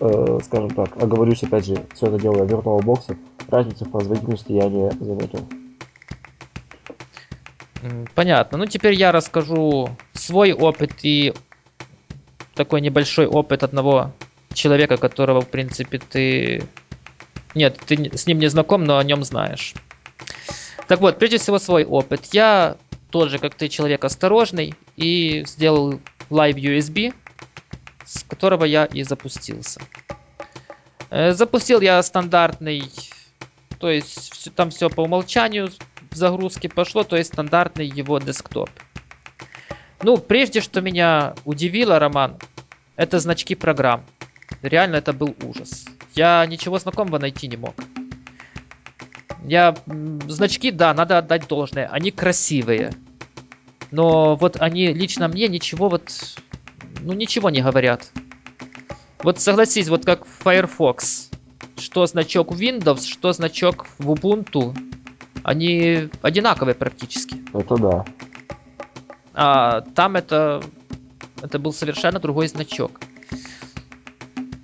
э, 0.00 0.38
скажем 0.44 0.70
так, 0.70 1.02
оговорюсь 1.02 1.42
опять 1.42 1.64
же, 1.64 1.76
все 1.94 2.06
это 2.06 2.20
делаю 2.20 2.46
в 2.46 2.52
VirtualBox, 2.52 3.16
разницы 3.48 3.84
в 3.84 3.90
производительности 3.90 4.52
я 4.52 4.68
не 4.68 4.90
заметил. 5.04 5.48
Понятно. 8.14 8.58
Ну, 8.58 8.66
теперь 8.66 8.94
я 8.94 9.12
расскажу 9.12 9.90
свой 10.12 10.52
опыт 10.52 10.92
и 11.02 11.32
такой 12.54 12.80
небольшой 12.80 13.26
опыт 13.26 13.62
одного 13.62 14.12
человека, 14.52 14.96
которого, 14.96 15.40
в 15.40 15.48
принципе, 15.48 15.98
ты... 15.98 16.62
Нет, 17.54 17.78
ты 17.86 18.16
с 18.16 18.26
ним 18.26 18.38
не 18.38 18.48
знаком, 18.48 18.84
но 18.84 18.98
о 18.98 19.04
нем 19.04 19.22
знаешь. 19.24 19.74
Так 20.88 21.00
вот, 21.00 21.18
прежде 21.18 21.38
всего 21.38 21.58
свой 21.58 21.84
опыт. 21.84 22.26
Я 22.32 22.76
тоже, 23.10 23.38
как 23.38 23.54
ты, 23.54 23.68
человек 23.68 24.04
осторожный 24.04 24.74
и 24.96 25.44
сделал 25.46 26.00
Live 26.30 26.56
USB, 26.56 27.14
с 28.04 28.22
которого 28.24 28.64
я 28.64 28.84
и 28.86 29.02
запустился. 29.02 29.80
Э, 31.10 31.32
Запустил 31.32 31.80
я 31.80 32.02
стандартный, 32.02 32.90
то 33.78 33.90
есть 33.90 34.32
всё- 34.32 34.50
там 34.50 34.70
все 34.70 34.90
по 34.90 35.02
умолчанию 35.02 35.70
в 36.10 36.16
загрузке 36.16 36.68
пошло, 36.68 37.04
то 37.04 37.16
есть 37.16 37.32
стандартный 37.32 37.86
его 37.86 38.18
десктоп. 38.18 38.70
Ну, 40.02 40.18
прежде 40.18 40.60
что 40.60 40.80
меня 40.80 41.34
удивило, 41.44 41.98
Роман, 41.98 42.36
это 42.96 43.18
значки 43.18 43.54
программ. 43.54 44.04
Реально 44.62 44.96
это 44.96 45.12
был 45.12 45.34
ужас. 45.42 45.86
Я 46.14 46.44
ничего 46.46 46.78
знакомого 46.78 47.18
найти 47.18 47.48
не 47.48 47.56
мог. 47.56 47.74
Я... 49.44 49.76
Значки, 50.26 50.70
да, 50.70 50.94
надо 50.94 51.18
отдать 51.18 51.46
должное. 51.48 51.86
Они 51.88 52.10
красивые. 52.10 52.92
Но 53.90 54.36
вот 54.36 54.60
они 54.60 54.92
лично 54.92 55.28
мне 55.28 55.48
ничего 55.48 55.88
вот... 55.88 56.12
Ну, 57.00 57.12
ничего 57.12 57.50
не 57.50 57.62
говорят. 57.62 58.10
Вот 59.20 59.40
согласись, 59.40 59.88
вот 59.88 60.04
как 60.04 60.26
Firefox. 60.26 61.30
Что 61.78 62.06
значок 62.06 62.52
Windows, 62.52 63.06
что 63.06 63.32
значок 63.32 63.86
в 63.98 64.10
Ubuntu. 64.10 64.76
Они 65.42 66.08
одинаковые 66.22 66.74
практически. 66.74 67.42
Это 67.54 67.76
да. 67.76 68.04
А 69.34 69.80
там 69.80 70.16
это... 70.16 70.62
Это 71.40 71.58
был 71.58 71.72
совершенно 71.72 72.18
другой 72.18 72.48
значок. 72.48 73.00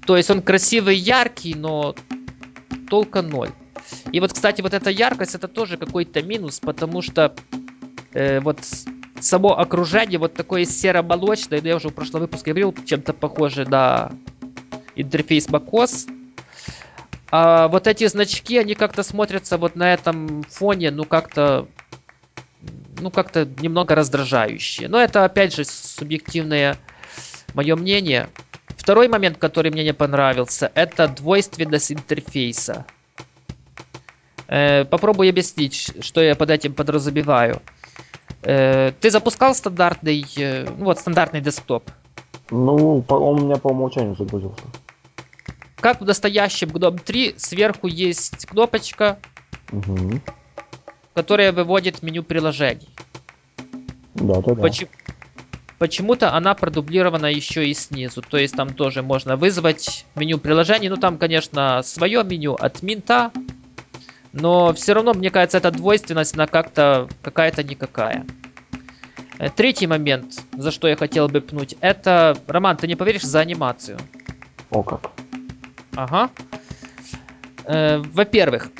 То 0.06 0.16
есть 0.16 0.28
он 0.30 0.42
красивый, 0.42 0.96
яркий, 0.96 1.54
но 1.54 1.94
толка 2.90 3.22
ноль. 3.22 3.50
И 4.12 4.20
вот, 4.20 4.32
кстати, 4.32 4.60
вот 4.60 4.74
эта 4.74 4.90
яркость, 4.90 5.34
это 5.34 5.48
тоже 5.48 5.76
какой-то 5.76 6.22
минус, 6.22 6.60
потому 6.60 7.00
что 7.00 7.34
э, 8.12 8.40
вот 8.40 8.58
само 9.20 9.58
окружение 9.58 10.18
вот 10.18 10.34
такое 10.34 10.64
серо-молочное, 10.64 11.60
я 11.60 11.76
уже 11.76 11.88
в 11.88 11.94
прошлом 11.94 12.22
выпуске 12.22 12.50
говорил, 12.50 12.74
чем-то 12.84 13.12
похоже 13.12 13.64
на 13.64 14.12
интерфейс 14.96 15.48
macOS. 15.48 16.10
А 17.36 17.66
вот 17.66 17.88
эти 17.88 18.06
значки, 18.06 18.58
они 18.58 18.76
как-то 18.76 19.02
смотрятся 19.02 19.58
вот 19.58 19.74
на 19.74 19.92
этом 19.92 20.44
фоне, 20.44 20.92
ну 20.92 21.02
как-то 21.04 21.66
ну 23.00 23.10
как-то 23.10 23.44
немного 23.44 23.96
раздражающие. 23.96 24.86
Но 24.86 25.00
это 25.00 25.24
опять 25.24 25.52
же 25.52 25.64
субъективное 25.64 26.76
мое 27.52 27.74
мнение. 27.74 28.28
Второй 28.68 29.08
момент, 29.08 29.38
который 29.38 29.72
мне 29.72 29.82
не 29.82 29.92
понравился, 29.92 30.70
это 30.76 31.08
двойственность 31.08 31.90
интерфейса. 31.90 32.86
Э, 34.46 34.84
попробую 34.84 35.28
объяснить, 35.28 35.92
что 36.04 36.22
я 36.22 36.36
под 36.36 36.50
этим 36.50 36.72
подразумеваю. 36.72 37.60
Э, 38.42 38.92
ты 39.00 39.10
запускал 39.10 39.56
стандартный, 39.56 40.24
э, 40.36 40.68
ну 40.78 40.84
вот 40.84 41.00
стандартный 41.00 41.40
десктоп? 41.40 41.90
Ну, 42.52 43.04
он 43.08 43.40
у 43.40 43.44
меня 43.44 43.56
по 43.56 43.70
умолчанию 43.70 44.14
загрузился. 44.14 44.62
Как 45.84 46.00
в 46.00 46.06
настоящем 46.06 46.68
GNOME 46.70 46.98
3, 46.98 47.34
сверху 47.36 47.88
есть 47.88 48.46
кнопочка, 48.46 49.18
Угу. 49.70 50.18
которая 51.12 51.52
выводит 51.52 52.02
меню 52.02 52.22
приложений. 52.22 52.88
Да, 54.14 54.40
да, 54.40 54.54
да. 54.54 54.62
Почему? 54.62 54.88
Почему-то 55.78 56.32
она 56.32 56.54
продублирована 56.54 57.26
еще 57.26 57.68
и 57.68 57.74
снизу. 57.74 58.22
То 58.22 58.38
есть 58.38 58.56
там 58.56 58.72
тоже 58.72 59.02
можно 59.02 59.36
вызвать 59.36 60.06
меню 60.14 60.38
приложений. 60.38 60.88
Ну 60.88 60.96
там, 60.96 61.18
конечно, 61.18 61.82
свое 61.82 62.24
меню 62.24 62.54
от 62.54 62.80
минта. 62.82 63.30
Но 64.32 64.72
все 64.72 64.94
равно, 64.94 65.12
мне 65.12 65.28
кажется, 65.28 65.58
эта 65.58 65.70
двойственность, 65.70 66.34
она 66.34 66.46
как-то 66.46 67.10
какая-то 67.20 67.62
никакая. 67.62 68.24
Э, 69.38 69.50
Третий 69.50 69.86
момент, 69.86 70.32
за 70.52 70.70
что 70.70 70.88
я 70.88 70.96
хотел 70.96 71.28
бы 71.28 71.42
пнуть, 71.42 71.76
это, 71.82 72.38
Роман, 72.46 72.78
ты 72.78 72.86
не 72.86 72.96
поверишь, 72.96 73.24
за 73.24 73.40
анимацию. 73.40 73.98
О 74.70 74.82
как. 74.82 75.10
Ага. 75.96 76.30
Э, 77.64 77.98
Во-первых, 77.98 78.70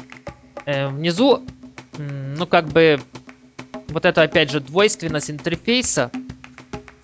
э, 0.67 0.89
внизу, 0.89 1.43
ну 1.99 2.47
как 2.47 2.69
бы, 2.69 3.01
вот 3.89 4.05
это 4.05 4.23
опять 4.23 4.51
же 4.51 4.61
двойственность 4.61 5.31
интерфейса. 5.31 6.11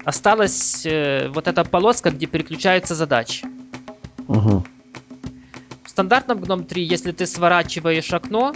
Осталась 0.04 0.84
э, 0.86 1.28
вот 1.28 1.46
эта 1.46 1.64
полоска, 1.64 2.10
где 2.10 2.26
переключаются 2.26 2.94
задачи. 2.94 3.46
Угу. 4.28 4.64
В 5.84 5.90
стандартном 5.90 6.38
GNOME 6.38 6.64
3, 6.64 6.82
если 6.82 7.12
ты 7.12 7.26
сворачиваешь 7.26 8.12
окно, 8.12 8.54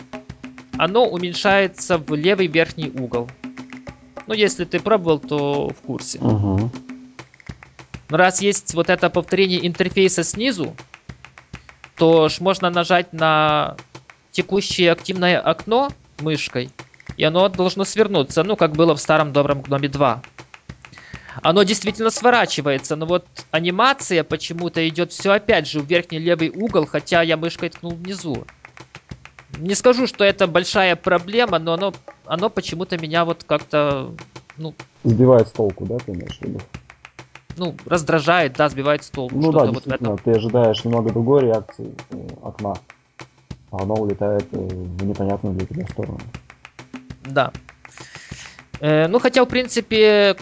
оно 0.78 1.06
уменьшается 1.06 1.98
в 1.98 2.14
левый 2.14 2.46
верхний 2.46 2.90
угол. 2.90 3.28
Ну, 4.26 4.34
если 4.34 4.64
ты 4.64 4.80
пробовал, 4.80 5.18
то 5.18 5.68
в 5.68 5.86
курсе. 5.86 6.18
Угу. 6.18 6.70
Но 8.10 8.16
раз 8.16 8.40
есть 8.40 8.74
вот 8.74 8.88
это 8.88 9.10
повторение 9.10 9.66
интерфейса 9.66 10.22
снизу, 10.24 10.74
то 11.96 12.28
ж 12.28 12.40
можно 12.40 12.70
нажать 12.70 13.12
на 13.12 13.76
текущее 14.32 14.92
активное 14.92 15.40
окно 15.40 15.92
мышкой, 16.18 16.70
и 17.16 17.24
оно 17.24 17.48
должно 17.48 17.84
свернуться, 17.84 18.42
ну, 18.42 18.56
как 18.56 18.72
было 18.72 18.94
в 18.94 19.00
старом 19.00 19.32
добром 19.32 19.62
Гноме 19.62 19.88
2. 19.88 20.22
Оно 21.42 21.62
действительно 21.64 22.10
сворачивается, 22.10 22.96
но 22.96 23.06
вот 23.06 23.26
анимация 23.50 24.22
почему-то 24.22 24.86
идет 24.88 25.12
все 25.12 25.32
опять 25.32 25.68
же 25.68 25.80
в 25.80 25.86
верхний 25.86 26.18
левый 26.18 26.50
угол, 26.50 26.86
хотя 26.86 27.22
я 27.22 27.36
мышкой 27.36 27.70
ткнул 27.70 27.92
внизу. 27.92 28.44
Не 29.58 29.74
скажу, 29.74 30.06
что 30.06 30.24
это 30.24 30.46
большая 30.46 30.96
проблема, 30.96 31.58
но 31.58 31.74
оно, 31.74 31.94
оно 32.26 32.50
почему-то 32.50 32.98
меня 32.98 33.24
вот 33.24 33.44
как-то, 33.44 34.12
ну, 34.58 34.74
Сбивает 35.04 35.48
с 35.48 35.50
толку, 35.52 35.84
да, 35.84 35.98
ты 35.98 36.12
имеешь? 36.12 36.38
Ну, 37.56 37.74
раздражает, 37.86 38.54
да, 38.54 38.68
сбивает 38.68 39.04
с 39.04 39.10
толку. 39.10 39.36
Ну 39.36 39.52
да, 39.52 39.66
вот 39.66 39.86
этом. 39.86 40.18
ты 40.18 40.32
ожидаешь 40.32 40.84
немного 40.84 41.10
другой 41.10 41.42
реакции 41.42 41.94
э, 42.10 42.16
окна, 42.42 42.74
а 43.70 43.82
оно 43.82 43.94
улетает 43.94 44.46
э, 44.52 44.56
в 44.56 45.04
непонятную 45.04 45.54
для 45.56 45.66
тебя 45.66 45.86
сторону. 45.86 46.20
Да. 47.24 47.52
Э, 48.80 49.06
ну, 49.08 49.18
хотя, 49.18 49.44
в 49.44 49.48
принципе, 49.48 50.36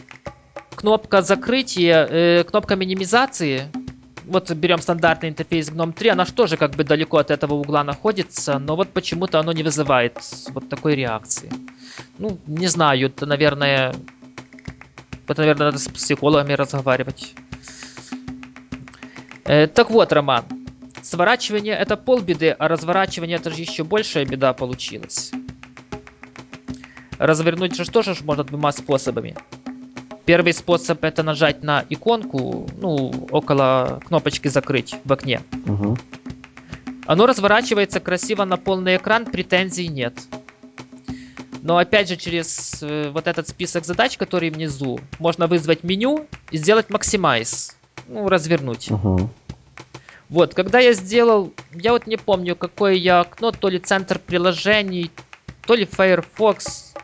кнопка 0.75 1.22
закрытия, 1.22 2.07
э, 2.07 2.44
кнопка 2.44 2.77
минимизации, 2.77 3.68
вот 4.25 4.51
берем 4.53 4.79
стандартный 4.79 5.29
интерфейс 5.29 5.70
GNOME 5.70 5.92
3, 5.92 6.11
она 6.11 6.25
же 6.25 6.33
тоже 6.33 6.57
как 6.57 6.72
бы 6.72 6.85
далеко 6.85 7.18
от 7.18 7.31
этого 7.31 7.55
угла 7.55 7.85
находится, 7.85 8.59
но 8.59 8.77
вот 8.77 8.88
почему-то 8.88 9.40
оно 9.40 9.53
не 9.53 9.62
вызывает 9.62 10.18
вот 10.51 10.68
такой 10.68 10.94
реакции. 10.94 11.51
Ну, 12.18 12.38
не 12.46 12.68
знаю, 12.68 13.07
это, 13.07 13.27
наверное, 13.27 13.94
это, 15.28 15.42
наверное, 15.42 15.66
надо 15.66 15.78
с 15.78 15.88
психологами 15.88 16.52
разговаривать. 16.52 17.35
Э, 19.44 19.66
так 19.66 19.90
вот, 19.90 20.12
Роман, 20.12 20.44
сворачивание 21.02 21.74
это 21.74 21.96
полбеды, 21.96 22.50
а 22.50 22.68
разворачивание 22.68 23.37
это 23.37 23.50
же 23.50 23.61
еще 23.61 23.85
большая 23.85 24.24
беда 24.24 24.52
получилась. 24.52 25.32
Развернуть 27.18 27.76
же 27.76 27.88
тоже 27.90 28.16
можно 28.22 28.44
двумя 28.44 28.72
способами. 28.72 29.37
Первый 30.24 30.52
способ 30.52 31.02
это 31.04 31.22
нажать 31.22 31.62
на 31.62 31.85
иконку, 31.88 32.68
ну, 32.78 33.12
около 33.30 34.00
кнопочки 34.06 34.48
закрыть 34.48 34.94
в 35.04 35.12
окне. 35.12 35.40
Угу. 35.66 35.98
Оно 37.06 37.26
разворачивается 37.26 38.00
красиво 38.00 38.44
на 38.44 38.56
полный 38.56 38.96
экран, 38.96 39.26
претензий 39.26 39.88
нет. 39.88 40.14
Но 41.62 41.79
опять 41.79 42.09
же 42.09 42.16
через 42.16 42.83
э, 42.83 43.11
вот 43.11 43.29
этот 43.29 43.48
список 43.48 43.85
задач, 43.85 44.18
который 44.18 44.51
внизу, 44.51 44.98
можно 45.20 45.46
вызвать 45.46 45.85
меню 45.85 46.27
и 46.51 46.59
сделать 46.59 46.90
максимайз. 46.90 47.77
Ну, 48.09 48.29
развернуть. 48.29 48.90
Угу. 48.90 49.31
Вот, 50.29 50.55
когда 50.55 50.81
я 50.81 50.92
сделал, 50.92 51.53
я 51.72 51.92
вот 51.92 52.09
не 52.09 52.16
помню, 52.16 52.57
какое 52.57 52.94
я 52.94 53.20
окно, 53.20 53.53
то 53.53 53.68
ли 53.68 53.79
центр 53.79 54.18
приложений, 54.18 55.12
то 55.64 55.77
ли 55.77 55.85
Firefox. 55.85 56.94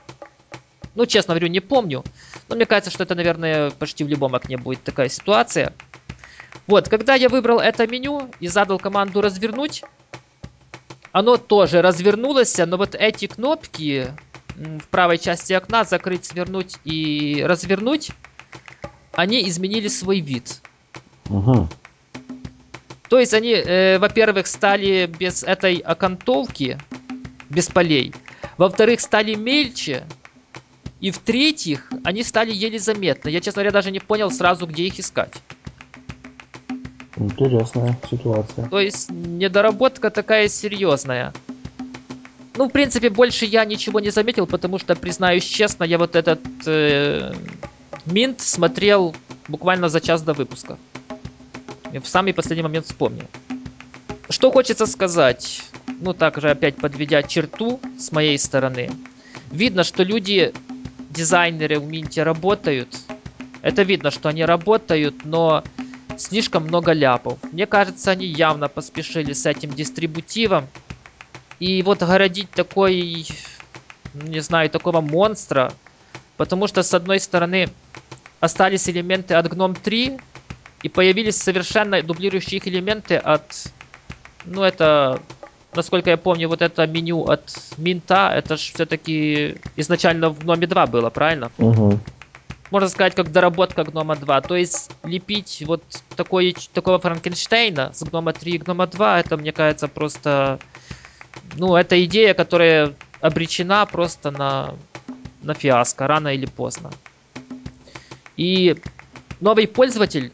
Ну, 0.96 1.06
честно 1.06 1.34
говорю, 1.34 1.46
не 1.46 1.60
помню. 1.60 2.02
Но 2.48 2.56
мне 2.56 2.66
кажется, 2.66 2.90
что 2.90 3.04
это, 3.04 3.14
наверное, 3.14 3.70
почти 3.70 4.02
в 4.02 4.08
любом 4.08 4.34
окне 4.34 4.56
будет 4.56 4.82
такая 4.82 5.08
ситуация. 5.08 5.72
Вот, 6.66 6.88
когда 6.88 7.14
я 7.14 7.28
выбрал 7.28 7.60
это 7.60 7.86
меню 7.86 8.28
и 8.40 8.48
задал 8.48 8.80
команду 8.80 9.20
развернуть, 9.20 9.84
оно 11.12 11.36
тоже 11.36 11.80
развернулось, 11.80 12.58
но 12.58 12.76
вот 12.76 12.96
эти 12.96 13.28
кнопки 13.28 14.08
в 14.58 14.88
правой 14.88 15.18
части 15.18 15.52
окна 15.52 15.84
закрыть, 15.84 16.26
свернуть 16.26 16.76
и 16.84 17.42
развернуть, 17.46 18.10
они 19.12 19.48
изменили 19.48 19.88
свой 19.88 20.20
вид. 20.20 20.60
Угу. 21.28 21.68
То 23.08 23.18
есть 23.18 23.32
они, 23.34 23.52
э, 23.52 23.98
во-первых, 23.98 24.46
стали 24.46 25.06
без 25.06 25.42
этой 25.42 25.76
окантовки, 25.78 26.78
без 27.48 27.68
полей. 27.68 28.12
Во-вторых, 28.56 29.00
стали 29.00 29.34
мельче. 29.34 30.04
И 31.00 31.10
в-третьих, 31.10 31.90
они 32.02 32.24
стали 32.24 32.52
еле 32.52 32.78
заметны. 32.78 33.28
Я, 33.28 33.40
честно 33.40 33.60
говоря, 33.60 33.70
даже 33.70 33.90
не 33.92 34.00
понял 34.00 34.30
сразу, 34.30 34.66
где 34.66 34.84
их 34.84 34.98
искать. 34.98 35.32
Интересная 37.16 37.96
ситуация. 38.10 38.68
То 38.68 38.80
есть 38.80 39.10
недоработка 39.10 40.10
такая 40.10 40.48
серьезная. 40.48 41.32
Ну, 42.58 42.68
в 42.68 42.72
принципе, 42.72 43.08
больше 43.08 43.44
я 43.44 43.64
ничего 43.64 44.00
не 44.00 44.10
заметил, 44.10 44.44
потому 44.44 44.78
что, 44.78 44.96
признаюсь 44.96 45.44
честно, 45.44 45.84
я 45.84 45.96
вот 45.96 46.16
этот 46.16 46.40
э, 46.66 47.32
Минт 48.04 48.40
смотрел 48.40 49.14
буквально 49.46 49.88
за 49.88 50.00
час 50.00 50.22
до 50.22 50.32
выпуска. 50.32 50.76
И 51.92 52.00
в 52.00 52.08
самый 52.08 52.34
последний 52.34 52.64
момент 52.64 52.86
вспомнил. 52.86 53.26
Что 54.28 54.50
хочется 54.50 54.86
сказать, 54.86 55.62
ну 56.00 56.12
также 56.14 56.50
опять 56.50 56.74
подведя 56.74 57.22
черту 57.22 57.78
с 57.96 58.10
моей 58.10 58.36
стороны. 58.36 58.90
Видно, 59.52 59.84
что 59.84 60.02
люди, 60.02 60.52
дизайнеры 61.10 61.78
в 61.78 61.86
Минте 61.86 62.24
работают. 62.24 62.88
Это 63.62 63.84
видно, 63.84 64.10
что 64.10 64.30
они 64.30 64.44
работают, 64.44 65.24
но 65.24 65.62
слишком 66.16 66.64
много 66.64 66.90
ляпов. 66.90 67.38
Мне 67.52 67.66
кажется, 67.66 68.10
они 68.10 68.26
явно 68.26 68.66
поспешили 68.66 69.32
с 69.32 69.46
этим 69.46 69.70
дистрибутивом. 69.70 70.66
И 71.60 71.82
вот 71.82 72.00
городить 72.00 72.50
такой, 72.50 73.26
не 74.14 74.40
знаю, 74.40 74.70
такого 74.70 75.00
монстра, 75.00 75.72
потому 76.36 76.66
что, 76.68 76.82
с 76.82 76.94
одной 76.94 77.20
стороны, 77.20 77.68
остались 78.40 78.88
элементы 78.88 79.34
от 79.34 79.46
GNOME 79.46 79.76
3, 79.82 80.18
и 80.82 80.88
появились 80.88 81.36
совершенно 81.36 82.02
дублирующие 82.02 82.58
их 82.58 82.68
элементы 82.68 83.16
от... 83.16 83.72
Ну, 84.44 84.62
это... 84.62 85.20
Насколько 85.74 86.10
я 86.10 86.16
помню, 86.16 86.48
вот 86.48 86.62
это 86.62 86.86
меню 86.86 87.24
от 87.24 87.52
Минта, 87.76 88.32
это 88.34 88.56
же 88.56 88.72
все-таки 88.72 89.56
изначально 89.76 90.30
в 90.30 90.38
GNOME 90.38 90.66
2 90.66 90.86
было, 90.86 91.10
правильно? 91.10 91.50
Угу. 91.58 92.00
Можно 92.70 92.88
сказать, 92.88 93.14
как 93.14 93.32
доработка 93.32 93.82
GNOME 93.82 94.18
2. 94.18 94.40
То 94.42 94.56
есть 94.56 94.90
лепить 95.02 95.62
вот 95.66 95.82
такой, 96.16 96.56
такого 96.72 96.98
Франкенштейна 96.98 97.92
с 97.92 98.02
GNOME 98.02 98.32
3 98.38 98.52
и 98.52 98.58
GNOME 98.58 98.86
2, 98.90 99.20
это, 99.20 99.36
мне 99.36 99.52
кажется, 99.52 99.88
просто... 99.88 100.58
Ну, 101.56 101.74
это 101.76 102.02
идея, 102.04 102.34
которая 102.34 102.94
обречена 103.20 103.86
просто 103.86 104.30
на, 104.30 104.74
на 105.42 105.54
фиаско, 105.54 106.06
рано 106.06 106.28
или 106.28 106.46
поздно. 106.46 106.90
И 108.36 108.76
новый 109.40 109.66
пользователь, 109.66 110.32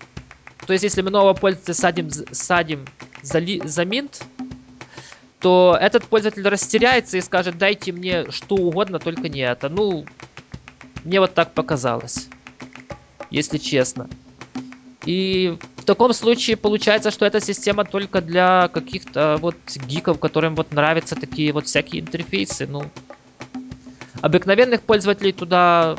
то 0.67 0.73
есть 0.73 0.85
если 0.85 1.03
мы 1.03 1.11
нового 1.11 1.35
пользователя 1.35 1.75
садим, 1.75 2.11
садим 2.11 2.85
за, 3.23 3.39
ли, 3.39 3.63
за 3.65 3.85
минт, 3.85 4.23
то 5.41 5.77
этот 5.81 6.07
пользователь 6.07 6.47
растеряется 6.49 7.19
и 7.19 7.21
скажет, 7.21 7.59
дайте 7.59 7.93
мне 7.93 8.31
что 8.31 8.57
угодно, 8.57 8.99
только 8.99 9.29
не 9.29 9.41
это. 9.41 9.69
Ну, 9.69 10.07
мне 11.05 11.21
вот 11.21 11.35
так 11.35 11.53
показалось, 11.53 12.29
если 13.31 13.59
честно. 13.59 14.09
И 15.05 15.59
в 15.85 15.87
таком 15.87 16.15
случае 16.15 16.57
получается, 16.57 17.11
что 17.11 17.27
эта 17.27 17.43
система 17.43 17.85
только 17.85 18.23
для 18.23 18.69
каких-то 18.69 19.37
вот 19.39 19.55
гиков, 19.87 20.19
которым 20.19 20.55
вот 20.55 20.73
нравятся 20.73 21.15
такие 21.15 21.53
вот 21.53 21.67
всякие 21.67 22.01
интерфейсы. 22.01 22.67
Ну, 22.67 22.85
обыкновенных 24.23 24.81
пользователей 24.81 25.33
туда, 25.33 25.97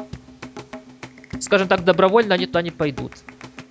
скажем 1.40 1.68
так, 1.68 1.84
добровольно 1.84 2.34
они 2.34 2.48
туда 2.48 2.64
не 2.64 2.72
пойдут. 2.72 3.12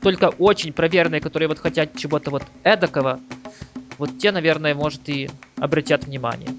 Только 0.03 0.27
очень 0.39 0.73
проверенные, 0.73 1.21
которые 1.21 1.49
вот 1.49 1.59
хотят 1.59 1.97
чего-то 1.97 2.31
вот 2.31 2.45
эдакого, 2.63 3.19
вот 3.99 4.17
те, 4.17 4.31
наверное, 4.31 4.77
может 4.77 5.09
и 5.09 5.29
обратят 5.57 6.05
внимание. 6.05 6.51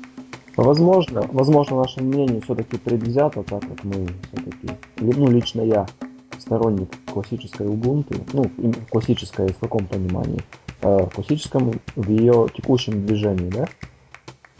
Возможно, 0.58 1.22
возможно, 1.32 1.78
наше 1.78 2.02
мнение 2.02 2.42
все-таки 2.42 2.78
предвзято, 2.78 3.42
так 3.44 3.62
как 3.62 3.86
мы 3.86 4.06
все-таки, 4.34 4.78
ну, 4.98 5.32
лично 5.32 5.62
я 5.62 5.88
сторонник 6.46 6.90
классической 7.12 7.68
Ubuntu, 7.68 8.30
ну, 8.34 8.74
классической 8.90 9.52
в 9.52 9.58
каком 9.58 9.88
понимании, 9.88 10.42
э, 10.82 11.08
классическом 11.14 11.80
в 11.96 12.10
ее 12.10 12.48
текущем 12.56 13.06
движении, 13.06 13.50
да. 13.50 13.68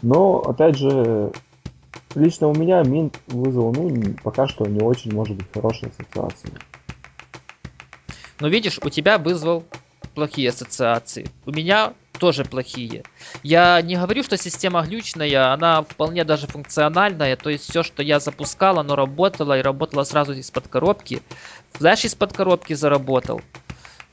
Но, 0.02 0.40
опять 0.40 0.76
же, 0.76 1.32
лично 2.14 2.48
у 2.48 2.54
меня 2.54 2.82
Mint 2.82 3.14
вызвал, 3.28 3.72
ну, 3.72 4.14
пока 4.22 4.46
что 4.46 4.66
не 4.66 4.80
очень, 4.80 5.12
может 5.14 5.36
быть, 5.36 5.46
хорошие 5.52 5.90
ассоциации. 5.90 6.52
Но 8.40 8.48
видишь, 8.48 8.78
у 8.82 8.90
тебя 8.90 9.18
вызвал 9.18 9.64
плохие 10.14 10.50
ассоциации. 10.50 11.28
У 11.46 11.52
меня 11.52 11.94
тоже 12.16 12.44
плохие. 12.44 13.04
Я 13.42 13.80
не 13.82 13.96
говорю, 13.96 14.22
что 14.22 14.36
система 14.36 14.82
глючная, 14.82 15.52
она 15.52 15.82
вполне 15.82 16.24
даже 16.24 16.46
функциональная, 16.46 17.36
то 17.36 17.50
есть 17.50 17.68
все, 17.68 17.82
что 17.82 18.02
я 18.02 18.20
запускал, 18.20 18.78
оно 18.78 18.96
работало 18.96 19.58
и 19.58 19.62
работало 19.62 20.04
сразу 20.04 20.32
из-под 20.32 20.68
коробки. 20.68 21.22
Флэш 21.72 22.04
из-под 22.04 22.32
коробки 22.32 22.72
заработал. 22.72 23.40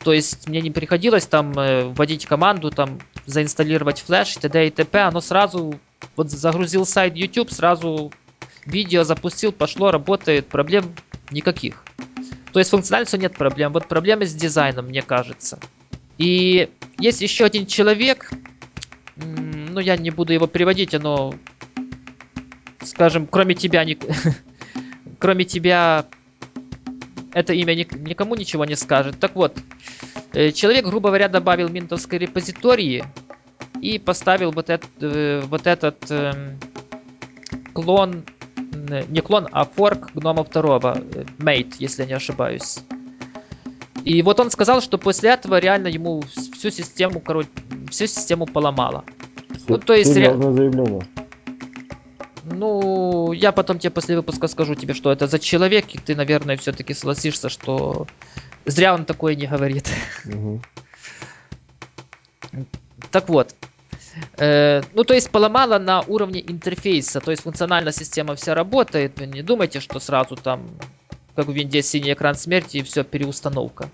То 0.04 0.12
есть 0.12 0.48
мне 0.48 0.62
не 0.62 0.72
приходилось 0.72 1.26
там 1.26 1.58
э, 1.58 1.86
вводить 1.86 2.26
команду, 2.26 2.72
там 2.72 3.00
заинсталлировать 3.26 4.02
флеш 4.02 4.36
т.д. 4.36 4.68
и 4.68 4.70
т.п. 4.70 5.00
Оно 5.00 5.22
сразу 5.22 5.80
вот 6.16 6.30
загрузил 6.30 6.86
сайт 6.86 7.16
YouTube, 7.16 7.52
сразу 7.52 8.12
видео 8.66 9.04
запустил, 9.04 9.52
пошло, 9.52 9.92
работает, 9.92 10.48
проблем 10.48 10.94
никаких. 11.32 11.84
То 12.52 12.60
есть 12.60 12.72
функциональностью 12.72 13.20
нет 13.20 13.34
проблем. 13.34 13.74
Вот 13.74 13.88
проблемы 13.88 14.26
с 14.26 14.34
дизайном, 14.34 14.88
мне 14.88 15.02
кажется. 15.02 15.60
И 16.18 16.70
есть 17.00 17.22
еще 17.22 17.46
один 17.46 17.66
человек, 17.66 18.32
ну 19.16 19.80
я 19.80 19.98
не 19.98 20.12
буду 20.12 20.34
его 20.34 20.48
приводить, 20.48 20.94
но, 20.94 21.34
скажем, 22.84 23.26
кроме 23.26 23.56
тебя, 23.56 23.84
не... 23.84 23.98
кроме 25.20 25.46
тебя 25.46 26.06
это 27.34 27.54
имя 27.54 27.76
никому 27.76 28.36
ничего 28.36 28.66
не 28.66 28.76
скажет. 28.76 29.20
Так 29.20 29.36
вот, 29.36 29.58
э, 30.34 30.52
человек, 30.52 30.86
грубо 30.86 31.10
говоря, 31.10 31.28
добавил 31.28 31.70
минтовской 31.70 32.20
репозитории 32.20 33.04
и 33.82 34.00
поставил 34.00 34.52
вот, 34.52 34.70
этот, 34.70 34.92
э, 35.02 35.42
вот 35.48 35.68
этот 35.68 35.98
э, 36.10 36.58
клон, 37.74 38.24
не 39.10 39.22
клон, 39.22 39.48
а 39.52 39.66
форк 39.66 40.12
гнома 40.14 40.44
второго, 40.44 40.98
mate, 41.38 41.76
если 41.80 42.04
я 42.04 42.08
не 42.08 42.14
ошибаюсь. 42.14 42.80
И 44.04 44.22
вот 44.22 44.40
он 44.40 44.52
сказал, 44.52 44.82
что 44.82 44.98
после 44.98 45.30
этого 45.30 45.60
реально 45.60 45.88
ему 45.88 46.22
всю 46.22 46.70
систему, 46.70 47.22
короче, 47.22 47.50
всю 47.90 48.08
систему 48.08 48.46
поломало. 48.46 49.06
Ну, 49.68 49.78
то 49.78 49.94
есть... 49.94 50.16
Ре... 50.16 50.34
заявление. 50.34 51.08
Ну, 52.54 53.32
я 53.32 53.52
потом 53.52 53.80
тебе 53.80 53.92
после 53.92 54.16
выпуска 54.16 54.48
скажу 54.48 54.76
тебе, 54.76 54.94
что 54.94 55.12
это 55.12 55.28
за 55.28 55.40
человек, 55.40 55.94
и 55.94 55.98
ты, 55.98 56.16
наверное, 56.16 56.58
все-таки 56.58 56.94
согласишься, 56.94 57.50
что 57.50 58.08
зря 58.66 58.94
он 58.94 59.06
такое 59.06 59.36
не 59.36 59.48
говорит. 59.48 59.90
Угу. 60.26 60.62
Так 63.12 63.30
вот. 63.30 63.56
Э, 64.38 64.82
ну, 64.94 65.04
то 65.04 65.14
есть 65.14 65.32
поломала 65.32 65.80
на 65.80 66.02
уровне 66.02 66.42
интерфейса, 66.42 67.20
то 67.20 67.32
есть 67.32 67.44
функциональная 67.44 67.92
система 67.92 68.36
вся 68.36 68.54
работает. 68.54 69.20
Не 69.20 69.42
думайте, 69.42 69.80
что 69.80 70.00
сразу 70.00 70.36
там, 70.36 70.70
как 71.36 71.48
в 71.48 71.52
винде 71.52 71.82
синий 71.82 72.14
экран 72.14 72.36
смерти 72.36 72.78
и 72.78 72.84
все, 72.84 73.04
переустановка. 73.04 73.90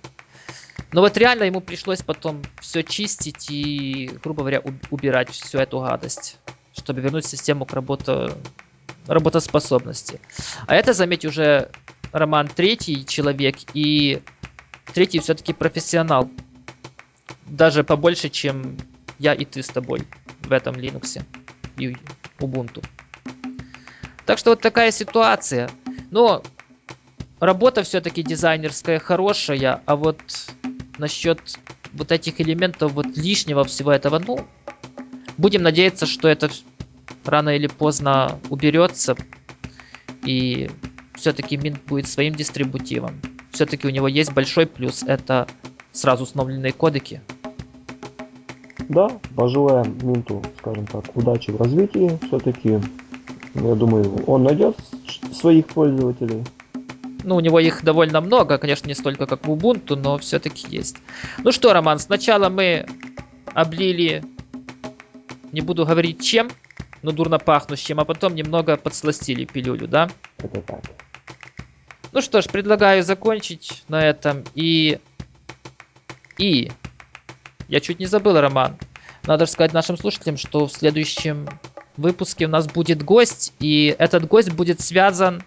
Но 0.92 1.02
вот 1.02 1.16
реально 1.18 1.44
ему 1.44 1.62
пришлось 1.62 2.02
потом 2.02 2.42
все 2.60 2.84
чистить 2.84 3.50
и, 3.50 4.10
грубо 4.24 4.42
говоря, 4.42 4.62
убирать 4.90 5.30
всю 5.30 5.60
эту 5.60 5.80
гадость 5.80 6.38
чтобы 6.74 7.02
вернуть 7.02 7.26
систему 7.26 7.66
к 7.66 7.74
работе, 7.74 8.32
работоспособности. 9.08 10.20
А 10.68 10.76
это, 10.76 10.94
заметь, 10.94 11.26
уже 11.26 11.72
роман 12.12 12.48
третий 12.48 13.06
человек, 13.06 13.58
и 13.74 14.22
третий 14.94 15.20
все-таки 15.20 15.54
профессионал. 15.54 16.30
Даже 17.46 17.84
побольше, 17.84 18.30
чем 18.30 18.78
я 19.18 19.34
и 19.34 19.46
ты 19.46 19.64
с 19.64 19.68
тобой 19.68 20.08
в 20.42 20.52
этом 20.52 20.76
Linux 20.76 21.24
и 21.78 21.98
Ubuntu. 22.40 22.84
Так 24.26 24.38
что 24.38 24.52
вот 24.52 24.62
такая 24.62 24.92
ситуация. 24.92 25.70
Но 26.12 26.44
работа 27.40 27.84
все-таки 27.84 28.24
дизайнерская 28.24 29.00
хорошая, 29.00 29.82
а 29.86 29.96
вот 29.96 30.20
насчет 30.98 31.40
вот 31.94 32.12
этих 32.12 32.40
элементов 32.40 32.94
вот 32.94 33.08
лишнего 33.18 33.64
всего 33.64 33.92
этого, 33.92 34.20
ну, 34.20 34.48
Будем 35.40 35.64
надеяться, 35.64 36.06
что 36.06 36.28
это 36.28 36.50
рано 37.24 37.56
или 37.56 37.68
поздно 37.68 38.38
уберется. 38.50 39.16
И 40.26 40.70
все-таки 41.16 41.56
Mint 41.56 41.80
будет 41.88 42.10
своим 42.10 42.36
дистрибутивом. 42.36 43.22
Все-таки 43.52 43.88
у 43.88 43.90
него 43.90 44.10
есть 44.10 44.34
большой 44.34 44.66
плюс. 44.68 45.02
Это 45.02 45.48
сразу 45.94 46.24
установленные 46.24 46.74
кодеки. 46.74 47.22
Да, 48.90 49.08
пожелаем 49.38 49.98
Минту, 50.02 50.44
скажем 50.58 50.86
так, 50.88 51.16
удачи 51.16 51.52
в 51.52 51.56
развитии. 51.56 52.20
Все-таки, 52.28 52.82
я 53.54 53.76
думаю, 53.76 54.22
он 54.28 54.44
найдет 54.44 54.76
своих 55.32 55.68
пользователей. 55.68 56.44
Ну, 57.24 57.38
у 57.38 57.40
него 57.40 57.62
их 57.62 57.82
довольно 57.86 58.20
много, 58.20 58.58
конечно, 58.58 58.90
не 58.90 58.94
столько, 58.94 59.26
как 59.26 59.48
в 59.48 59.52
Ubuntu, 59.52 59.96
но 59.96 60.18
все-таки 60.18 60.68
есть. 60.68 60.98
Ну 61.46 61.54
что, 61.54 61.72
Роман, 61.72 61.98
сначала 62.00 62.50
мы 62.50 62.86
облили 63.54 64.22
не 65.52 65.62
буду 65.62 65.86
говорить 65.86 66.24
чем, 66.24 66.50
но 67.02 67.12
дурно 67.12 67.40
пахнущим, 67.40 68.00
а 68.00 68.06
потом 68.06 68.36
немного 68.36 68.78
подсластили 68.78 69.46
пилюлю, 69.46 69.88
да? 69.88 70.10
Это 70.38 70.62
так. 70.62 70.82
Ну 72.12 72.22
что 72.22 72.42
ж, 72.42 72.46
предлагаю 72.46 73.04
закончить 73.04 73.84
на 73.88 74.04
этом 74.04 74.44
и... 74.56 75.00
И... 76.38 76.72
Я 77.68 77.80
чуть 77.82 78.00
не 78.00 78.08
забыл, 78.08 78.40
Роман. 78.40 78.78
Надо 79.26 79.46
сказать 79.46 79.74
нашим 79.74 79.98
слушателям, 79.98 80.38
что 80.38 80.66
в 80.66 80.72
следующем 80.72 81.48
выпуске 81.98 82.46
у 82.46 82.50
нас 82.50 82.66
будет 82.66 83.04
гость, 83.04 83.54
и 83.60 83.96
этот 84.00 84.28
гость 84.28 84.52
будет 84.52 84.82
связан 84.82 85.44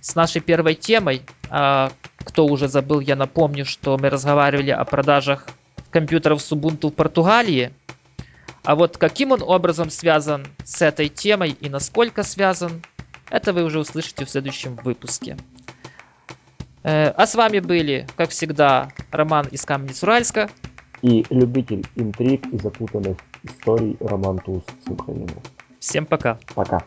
с 0.00 0.14
нашей 0.14 0.42
первой 0.42 0.74
темой. 0.74 1.22
А, 1.48 1.90
кто 2.18 2.44
уже 2.46 2.68
забыл, 2.68 3.00
я 3.00 3.16
напомню, 3.16 3.64
что 3.64 3.96
мы 3.96 4.10
разговаривали 4.10 4.70
о 4.70 4.84
продажах 4.84 5.46
компьютеров 5.90 6.42
с 6.42 6.52
Ubuntu 6.52 6.90
в 6.90 6.94
Португалии. 6.94 7.72
А 8.64 8.74
вот 8.74 8.96
каким 8.96 9.32
он 9.32 9.42
образом 9.42 9.90
связан 9.90 10.46
с 10.64 10.82
этой 10.82 11.08
темой 11.08 11.50
и 11.50 11.68
насколько 11.68 12.22
связан, 12.22 12.82
это 13.30 13.52
вы 13.52 13.64
уже 13.64 13.80
услышите 13.80 14.24
в 14.24 14.30
следующем 14.30 14.76
выпуске. 14.76 15.36
Э, 16.82 17.10
а 17.10 17.26
с 17.26 17.34
вами 17.34 17.60
были, 17.60 18.06
как 18.16 18.30
всегда, 18.30 18.90
Роман 19.10 19.46
из 19.48 19.64
Каменец-Уральска. 19.64 20.50
И 21.02 21.24
любитель 21.30 21.84
интриг 21.96 22.46
и 22.46 22.58
запутанных 22.58 23.18
историй 23.42 23.96
Роман 24.00 24.38
Туз 24.38 24.62
с 24.84 24.90
Украины. 24.90 25.28
Всем 25.78 26.06
пока. 26.06 26.38
Пока. 26.54 26.82